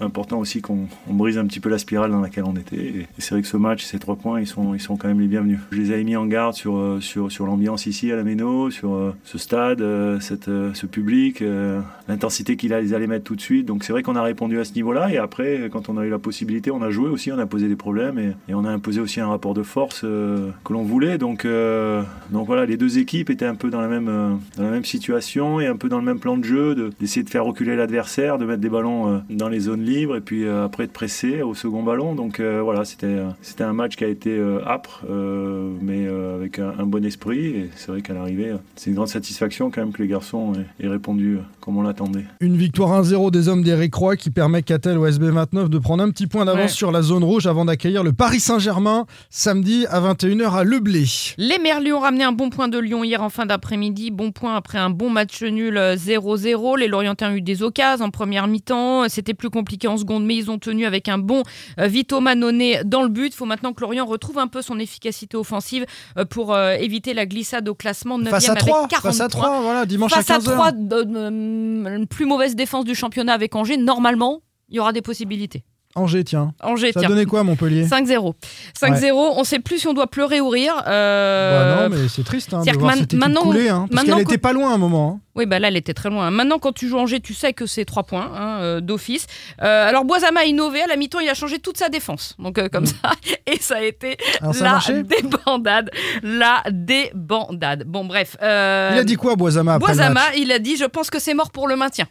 important 0.00 0.38
aussi 0.38 0.60
qu'on 0.60 0.88
on 1.08 1.14
brise 1.14 1.38
un 1.38 1.46
petit 1.46 1.60
peu 1.60 1.68
la 1.68 1.78
spirale 1.78 2.10
dans 2.10 2.20
laquelle 2.20 2.44
on 2.44 2.56
était. 2.56 2.76
Et 2.76 3.06
c'est 3.18 3.34
vrai 3.34 3.42
que 3.42 3.48
ce 3.48 3.56
match, 3.56 3.84
ces 3.84 3.98
trois 3.98 4.16
points, 4.16 4.40
ils 4.40 4.46
sont, 4.46 4.74
ils 4.74 4.80
sont 4.80 4.96
quand 4.96 5.08
même 5.08 5.20
les 5.20 5.28
bienvenus. 5.28 5.58
Je 5.70 5.80
les 5.80 5.92
avais 5.92 6.04
mis 6.04 6.16
en 6.16 6.26
garde 6.26 6.54
sur, 6.54 6.76
euh, 6.76 7.00
sur, 7.00 7.46
l'ambiance 7.46 7.86
ici 7.86 8.10
à 8.12 8.16
la 8.16 8.24
Méno, 8.24 8.70
sur 8.70 8.94
euh, 8.94 9.14
ce 9.24 9.38
stade, 9.38 9.80
euh, 9.80 10.20
cette, 10.20 10.48
euh, 10.48 10.72
ce 10.74 10.86
public, 10.86 11.42
euh, 11.42 11.80
l'intensité 12.08 12.56
qu'il 12.56 12.72
allait 12.72 12.94
allait 12.94 13.06
mettre 13.06 13.24
tout 13.24 13.36
de 13.36 13.40
suite. 13.40 13.66
Donc 13.66 13.84
c'est 13.84 13.92
vrai 13.92 14.02
qu'on 14.02 14.16
a 14.16 14.22
répondu 14.22 14.58
à 14.58 14.64
ce 14.64 14.74
niveau-là. 14.74 15.12
Et 15.12 15.18
après, 15.18 15.68
quand 15.72 15.88
on 15.88 15.98
a 15.98 16.04
eu 16.04 16.10
la 16.10 16.18
possibilité, 16.18 16.70
on 16.70 16.82
a 16.82 16.90
joué 16.90 17.08
aussi, 17.08 17.32
on 17.32 17.38
a 17.38 17.46
posé 17.46 17.68
des 17.68 17.76
problèmes 17.76 18.18
et, 18.18 18.54
on 18.54 18.64
a 18.64 18.70
imposé 18.70 19.00
aussi 19.00 19.20
un 19.20 19.28
rapport 19.28 19.54
de 19.54 19.62
force 19.62 20.02
euh, 20.04 20.50
que 20.64 20.72
l'on 20.72 20.82
voulait. 20.82 21.18
Donc, 21.18 21.44
euh, 21.44 22.02
donc 22.30 22.46
voilà, 22.46 22.66
les 22.66 22.76
deux 22.76 22.98
équipes 22.98 23.30
étaient 23.30 23.46
un 23.46 23.54
peu 23.54 23.70
dans 23.70 23.80
la 23.80 23.88
même, 23.88 24.08
euh, 24.08 24.34
dans 24.56 24.64
la 24.64 24.70
même 24.70 24.84
situation 24.84 25.60
et 25.60 25.66
un 25.66 25.76
peu 25.76 25.88
dans 25.88 25.98
le 25.98 26.04
même 26.04 26.18
plan 26.18 26.36
de 26.36 26.44
jeu, 26.44 26.90
d'essayer 27.12 27.24
de 27.24 27.30
faire 27.30 27.44
reculer 27.44 27.76
l'adversaire, 27.76 28.38
de 28.38 28.46
mettre 28.46 28.60
des 28.62 28.70
ballons 28.70 29.08
euh, 29.14 29.18
dans 29.28 29.48
les 29.50 29.60
zones 29.60 29.82
libres 29.82 30.16
et 30.16 30.20
puis 30.22 30.44
euh, 30.46 30.64
après 30.64 30.86
de 30.86 30.92
presser 30.92 31.42
au 31.42 31.54
second 31.54 31.82
ballon. 31.82 32.14
Donc 32.14 32.40
euh, 32.40 32.62
voilà, 32.62 32.86
c'était 32.86 33.18
c'était 33.42 33.64
un 33.64 33.74
match 33.74 33.96
qui 33.96 34.04
a 34.04 34.08
été 34.08 34.30
euh, 34.30 34.66
âpre, 34.66 35.02
euh, 35.10 35.70
mais 35.82 36.06
euh, 36.06 36.36
avec 36.36 36.58
un, 36.58 36.72
un 36.78 36.86
bon 36.86 37.04
esprit. 37.04 37.46
Et 37.48 37.70
c'est 37.76 37.88
vrai 37.88 38.00
qu'à 38.00 38.14
l'arrivée, 38.14 38.52
c'est 38.76 38.88
une 38.88 38.96
grande 38.96 39.08
satisfaction 39.08 39.70
quand 39.70 39.82
même 39.82 39.92
que 39.92 40.00
les 40.02 40.08
garçons 40.08 40.54
aient, 40.54 40.84
aient 40.86 40.88
répondu 40.88 41.38
comme 41.60 41.76
on 41.76 41.82
l'attendait. 41.82 42.24
Une 42.40 42.56
victoire 42.56 43.02
1-0 43.02 43.30
des 43.30 43.48
hommes 43.48 43.62
d'Eric 43.62 43.94
Roy 43.94 44.16
qui 44.16 44.30
permet 44.30 44.62
qu'à 44.62 44.78
tel 44.78 44.96
au 44.96 45.06
SB29 45.06 45.68
de 45.68 45.78
prendre 45.78 46.02
un 46.02 46.10
petit 46.10 46.26
point 46.26 46.46
d'avance 46.46 46.62
Ouais. 46.62 46.68
sur 46.68 46.92
la 46.92 47.02
zone 47.02 47.24
rouge 47.24 47.46
avant 47.46 47.64
d'accueillir 47.64 48.04
le 48.04 48.12
Paris 48.12 48.38
Saint-Germain 48.38 49.06
samedi 49.30 49.84
à 49.90 50.00
21h 50.00 50.52
à 50.54 50.64
Le 50.64 50.78
Blé. 50.78 51.04
Les 51.38 51.58
Merlus 51.58 51.92
ont 51.92 51.98
ramené 52.00 52.22
un 52.24 52.30
bon 52.32 52.50
point 52.50 52.68
de 52.68 52.78
Lyon 52.78 53.02
hier 53.04 53.20
en 53.22 53.30
fin 53.30 53.46
d'après-midi. 53.46 54.10
Bon 54.12 54.30
point 54.30 54.54
après 54.54 54.78
un 54.78 54.90
bon 54.90 55.10
match 55.10 55.42
nul 55.42 55.76
euh, 55.76 55.96
0-0. 55.96 56.78
Les 56.78 56.86
Lorientais 57.02 57.26
ont 57.26 57.32
eu 57.32 57.42
des 57.42 57.62
occasions 57.62 58.04
en 58.04 58.10
première 58.10 58.46
mi-temps. 58.46 59.08
C'était 59.08 59.34
plus 59.34 59.50
compliqué 59.50 59.88
en 59.88 59.96
seconde, 59.96 60.24
mais 60.24 60.36
ils 60.36 60.50
ont 60.50 60.58
tenu 60.58 60.86
avec 60.86 61.08
un 61.08 61.18
bon 61.18 61.42
euh, 61.78 61.86
Vito 61.86 62.20
Manone 62.20 62.82
dans 62.84 63.02
le 63.02 63.08
but. 63.08 63.32
Il 63.32 63.36
faut 63.36 63.44
maintenant 63.44 63.72
que 63.72 63.80
Lorient 63.80 64.06
retrouve 64.06 64.38
un 64.38 64.48
peu 64.48 64.62
son 64.62 64.78
efficacité 64.78 65.36
offensive 65.36 65.84
euh, 66.16 66.24
pour 66.24 66.54
euh, 66.54 66.74
éviter 66.74 67.14
la 67.14 67.26
glissade 67.26 67.68
au 67.68 67.74
classement 67.74 68.18
9e 68.18 68.30
Face 68.30 68.48
à 68.48 68.52
avec 68.52 68.64
3, 68.64 68.88
40 68.88 69.02
face 69.02 69.20
à 69.20 69.28
points. 69.28 69.40
3, 69.40 69.60
voilà, 69.62 69.86
dimanche 69.86 70.12
Face 70.12 70.30
à 70.30 70.34
à 70.34 70.38
15h. 70.38 70.52
3, 70.52 70.72
euh, 70.92 72.06
plus 72.06 72.26
mauvaise 72.26 72.54
défense 72.56 72.84
du 72.84 72.94
championnat 72.94 73.32
avec 73.32 73.54
Angers, 73.54 73.76
normalement, 73.76 74.42
il 74.68 74.76
y 74.76 74.80
aura 74.80 74.92
des 74.92 75.02
possibilités. 75.02 75.64
Angers, 75.94 76.24
tiens. 76.24 76.54
Angers, 76.62 76.92
Ça 76.92 77.00
tiens. 77.00 77.08
donné 77.10 77.26
quoi 77.26 77.42
Montpellier 77.44 77.84
5-0. 77.86 78.34
5-0, 78.80 79.12
on 79.36 79.44
sait 79.44 79.58
plus 79.58 79.78
si 79.80 79.88
on 79.88 79.92
doit 79.92 80.06
pleurer 80.06 80.40
ou 80.40 80.48
rire. 80.48 80.74
Bah 80.84 80.90
Euh, 80.90 81.88
Non, 81.88 81.94
mais 81.96 82.08
c'est 82.08 82.24
triste 82.24 82.54
hein, 82.54 82.60
de 82.60 82.64
c'est-à-dire 82.64 82.80
voir 82.80 82.94
que 82.94 83.00
cette 83.00 83.12
maintenant- 83.14 83.42
couler. 83.42 83.68
hein, 83.68 83.86
parce 83.90 84.04
qu'elle 84.04 84.14
que- 84.14 84.20
était 84.22 84.38
pas 84.38 84.52
loin 84.52 84.70
à 84.70 84.74
un 84.74 84.78
moment. 84.78 85.18
hein. 85.18 85.20
Oui, 85.34 85.46
bah 85.46 85.58
là, 85.58 85.68
elle 85.68 85.76
était 85.78 85.94
très 85.94 86.10
loin. 86.10 86.30
Maintenant, 86.30 86.58
quand 86.58 86.72
tu 86.72 86.88
joues 86.88 86.98
Angers, 86.98 87.20
tu 87.20 87.32
sais 87.34 87.52
que 87.54 87.64
c'est 87.66 87.84
3 87.86 88.02
points 88.02 88.30
hein, 88.34 88.58
euh, 88.60 88.80
d'office. 88.80 89.26
Euh, 89.62 89.88
alors, 89.88 90.04
Boisama 90.04 90.40
a 90.40 90.44
innové. 90.44 90.82
À 90.82 90.86
la 90.86 90.96
mi-temps, 90.96 91.20
il 91.20 91.28
a 91.28 91.34
changé 91.34 91.58
toute 91.58 91.78
sa 91.78 91.88
défense. 91.88 92.36
Donc, 92.38 92.60
comme 92.70 92.84
ça. 92.86 92.94
Et 93.46 93.58
ça 93.58 93.76
a 93.76 93.82
été 93.82 94.16
Mm. 94.40 94.44
Alors, 94.44 94.54
ça 94.54 94.70
a 94.76 94.92
la 94.92 95.02
débandade. 95.02 95.90
La 96.22 96.62
débandade. 96.70 97.84
Bon, 97.86 98.04
bref. 98.04 98.36
Il 98.40 98.46
a 98.46 99.04
dit 99.04 99.16
quoi, 99.16 99.36
Boisama 99.36 99.74
après 99.74 99.92
le 99.92 99.96
Boisama, 99.96 100.14
match? 100.20 100.34
il 100.38 100.52
a 100.52 100.58
dit 100.58 100.76
Je 100.76 100.84
pense 100.84 101.10
que 101.10 101.18
c'est 101.18 101.34
mort 101.34 101.50
pour 101.50 101.68
le 101.68 101.76
maintien. 101.76 102.06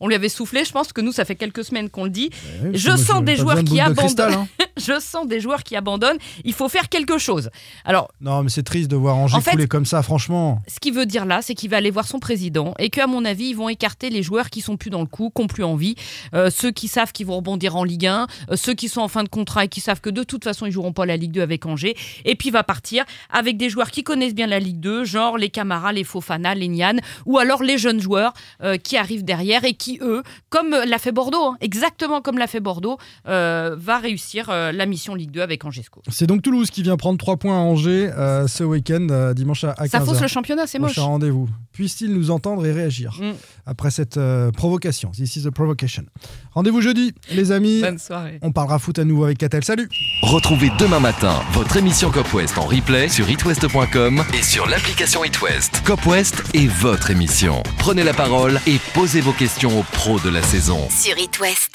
On 0.00 0.08
lui 0.08 0.14
avait 0.14 0.28
soufflé, 0.30 0.64
je 0.64 0.72
pense 0.72 0.92
que 0.92 1.00
nous, 1.00 1.12
ça 1.12 1.24
fait 1.24 1.34
quelques 1.36 1.62
semaines 1.64 1.90
qu'on 1.90 2.04
le 2.04 2.10
dit. 2.10 2.30
Ouais, 2.62 2.70
Je 2.74 2.96
sens 2.96 3.22
des 3.22 3.36
joueurs 3.36 3.58
qui 3.58 3.74
de 3.74 3.80
abandonnent. 3.80 3.96
cristal, 3.96 4.32
hein. 4.32 4.48
Je 4.78 4.98
sens 4.98 5.26
des 5.26 5.40
joueurs 5.40 5.62
qui 5.62 5.76
abandonnent. 5.76 6.16
Il 6.44 6.54
faut 6.54 6.68
faire 6.70 6.88
quelque 6.88 7.18
chose. 7.18 7.50
Alors, 7.84 8.10
Non, 8.22 8.42
mais 8.42 8.48
c'est 8.48 8.62
triste 8.62 8.90
de 8.90 8.96
voir 8.96 9.16
Angers 9.16 9.36
En 9.36 9.40
fait- 9.42 9.50
couler 9.50 9.66
comme 9.68 9.84
ça, 9.84 10.02
franchement. 10.02 10.60
ce 10.68 10.80
qu'il 10.80 10.94
veut 10.94 11.04
dire 11.06 11.26
là, 11.26 11.40
c'est 11.42 11.54
qu'il 11.54 11.68
va 11.70 11.76
aller 11.76 11.90
voir 11.90 12.06
son 12.06 12.18
président 12.18 12.72
et 12.78 12.88
qu'à 12.88 13.06
mon 13.06 13.24
avis, 13.26 13.50
ils 13.50 13.56
vont 13.56 13.68
écarter 13.68 14.08
les 14.10 14.22
joueurs 14.22 14.48
qui 14.48 14.62
sont 14.62 14.76
plus 14.78 14.88
dans 14.90 15.00
le 15.00 15.06
coup, 15.06 15.30
qui 15.34 15.42
n'ont 15.42 15.48
plus 15.48 15.64
envie, 15.64 15.94
Euh, 16.34 16.48
ceux 16.50 16.70
qui 16.70 16.88
savent 16.88 17.12
qu'ils 17.12 17.26
vont 17.26 17.36
rebondir 17.36 17.76
en 17.76 17.84
Ligue 17.84 18.06
1, 18.06 18.26
euh, 18.50 18.56
ceux 18.56 18.72
qui 18.74 18.88
sont 18.88 19.00
en 19.02 19.08
fin 19.08 19.22
de 19.24 19.28
contrat 19.28 19.64
et 19.64 19.68
qui 19.68 19.80
savent 19.80 20.00
que 20.00 20.10
de 20.10 20.22
toute 20.22 20.44
façon, 20.44 20.64
ils 20.66 20.72
joueront 20.72 20.92
pas 20.92 21.04
la 21.06 21.16
Ligue 21.16 21.32
2 21.32 21.42
avec 21.42 21.66
Angers. 21.66 21.94
Et 22.24 22.36
puis, 22.36 22.48
il 22.48 22.52
va 22.52 22.62
partir 22.62 23.04
avec 23.30 23.56
des 23.58 23.68
joueurs 23.68 23.90
qui 23.90 24.02
connaissent 24.02 24.34
bien 24.34 24.46
la 24.46 24.60
Ligue 24.60 24.80
2, 24.80 25.04
genre 25.04 25.36
les 25.36 25.50
Camara, 25.50 25.92
les 25.92 26.04
Fofana, 26.04 26.54
les 26.54 26.68
Nian, 26.68 26.96
ou 27.26 27.38
alors 27.38 27.62
les 27.62 27.76
jeunes 27.78 28.00
joueurs 28.00 28.32
euh, 28.62 28.76
qui 28.78 28.96
arrivent 28.96 29.24
derrière 29.24 29.64
et 29.64 29.74
qui, 29.74 29.89
eux, 30.00 30.22
comme 30.48 30.70
l'a 30.70 30.98
fait 30.98 31.12
Bordeaux, 31.12 31.44
hein, 31.44 31.56
exactement 31.60 32.20
comme 32.20 32.38
l'a 32.38 32.46
fait 32.46 32.60
Bordeaux, 32.60 32.98
euh, 33.28 33.74
va 33.78 33.98
réussir 33.98 34.48
euh, 34.50 34.72
la 34.72 34.86
mission 34.86 35.14
Ligue 35.14 35.30
2 35.30 35.40
avec 35.40 35.64
Angesco. 35.64 36.02
C'est 36.08 36.26
donc 36.26 36.42
Toulouse 36.42 36.70
qui 36.70 36.82
vient 36.82 36.96
prendre 36.96 37.18
3 37.18 37.36
points 37.36 37.56
à 37.56 37.60
Angers 37.60 38.10
euh, 38.16 38.46
ce 38.46 38.64
week-end, 38.64 39.06
euh, 39.10 39.34
dimanche 39.34 39.64
à, 39.64 39.70
à 39.72 39.86
15h. 39.86 39.90
Ça 39.90 40.00
fausse 40.00 40.20
le 40.20 40.28
championnat, 40.28 40.66
c'est 40.66 40.78
moche. 40.78 40.92
Prochain 40.92 41.06
rendez-vous. 41.06 41.48
Puisse-t-il 41.72 42.12
nous 42.12 42.30
entendre 42.30 42.64
et 42.66 42.72
réagir 42.72 43.16
Mm. 43.20 43.32
après 43.66 43.90
cette 43.90 44.16
euh, 44.16 44.50
provocation? 44.50 45.10
This 45.10 45.36
is 45.36 45.46
a 45.46 45.50
provocation. 45.50 46.04
Rendez-vous 46.52 46.80
jeudi, 46.80 47.12
les 47.32 47.52
amis. 47.52 47.80
Bonne 47.80 47.98
soirée. 47.98 48.38
On 48.42 48.52
parlera 48.52 48.78
foot 48.78 48.98
à 48.98 49.04
nouveau 49.04 49.24
avec 49.24 49.38
Catel. 49.38 49.64
Salut 49.64 49.88
Retrouvez 50.22 50.70
demain 50.78 51.00
matin 51.00 51.40
votre 51.52 51.76
émission 51.76 52.10
Cop 52.10 52.32
West 52.34 52.58
en 52.58 52.66
replay 52.66 53.08
sur 53.08 53.28
itwest.com 53.28 54.22
et 54.38 54.42
sur 54.42 54.66
l'application 54.68 55.24
itwest. 55.24 55.82
Cop 55.84 56.04
West 56.06 56.42
est 56.54 56.66
votre 56.66 57.10
émission. 57.10 57.62
Prenez 57.78 58.02
la 58.04 58.12
parole 58.14 58.60
et 58.66 58.78
posez 58.94 59.20
vos 59.20 59.32
questions 59.32 59.79
pros 59.82 60.20
de 60.20 60.30
la 60.30 60.42
saison. 60.42 60.88
Sur 60.90 61.18
It 61.18 61.38
West. 61.40 61.70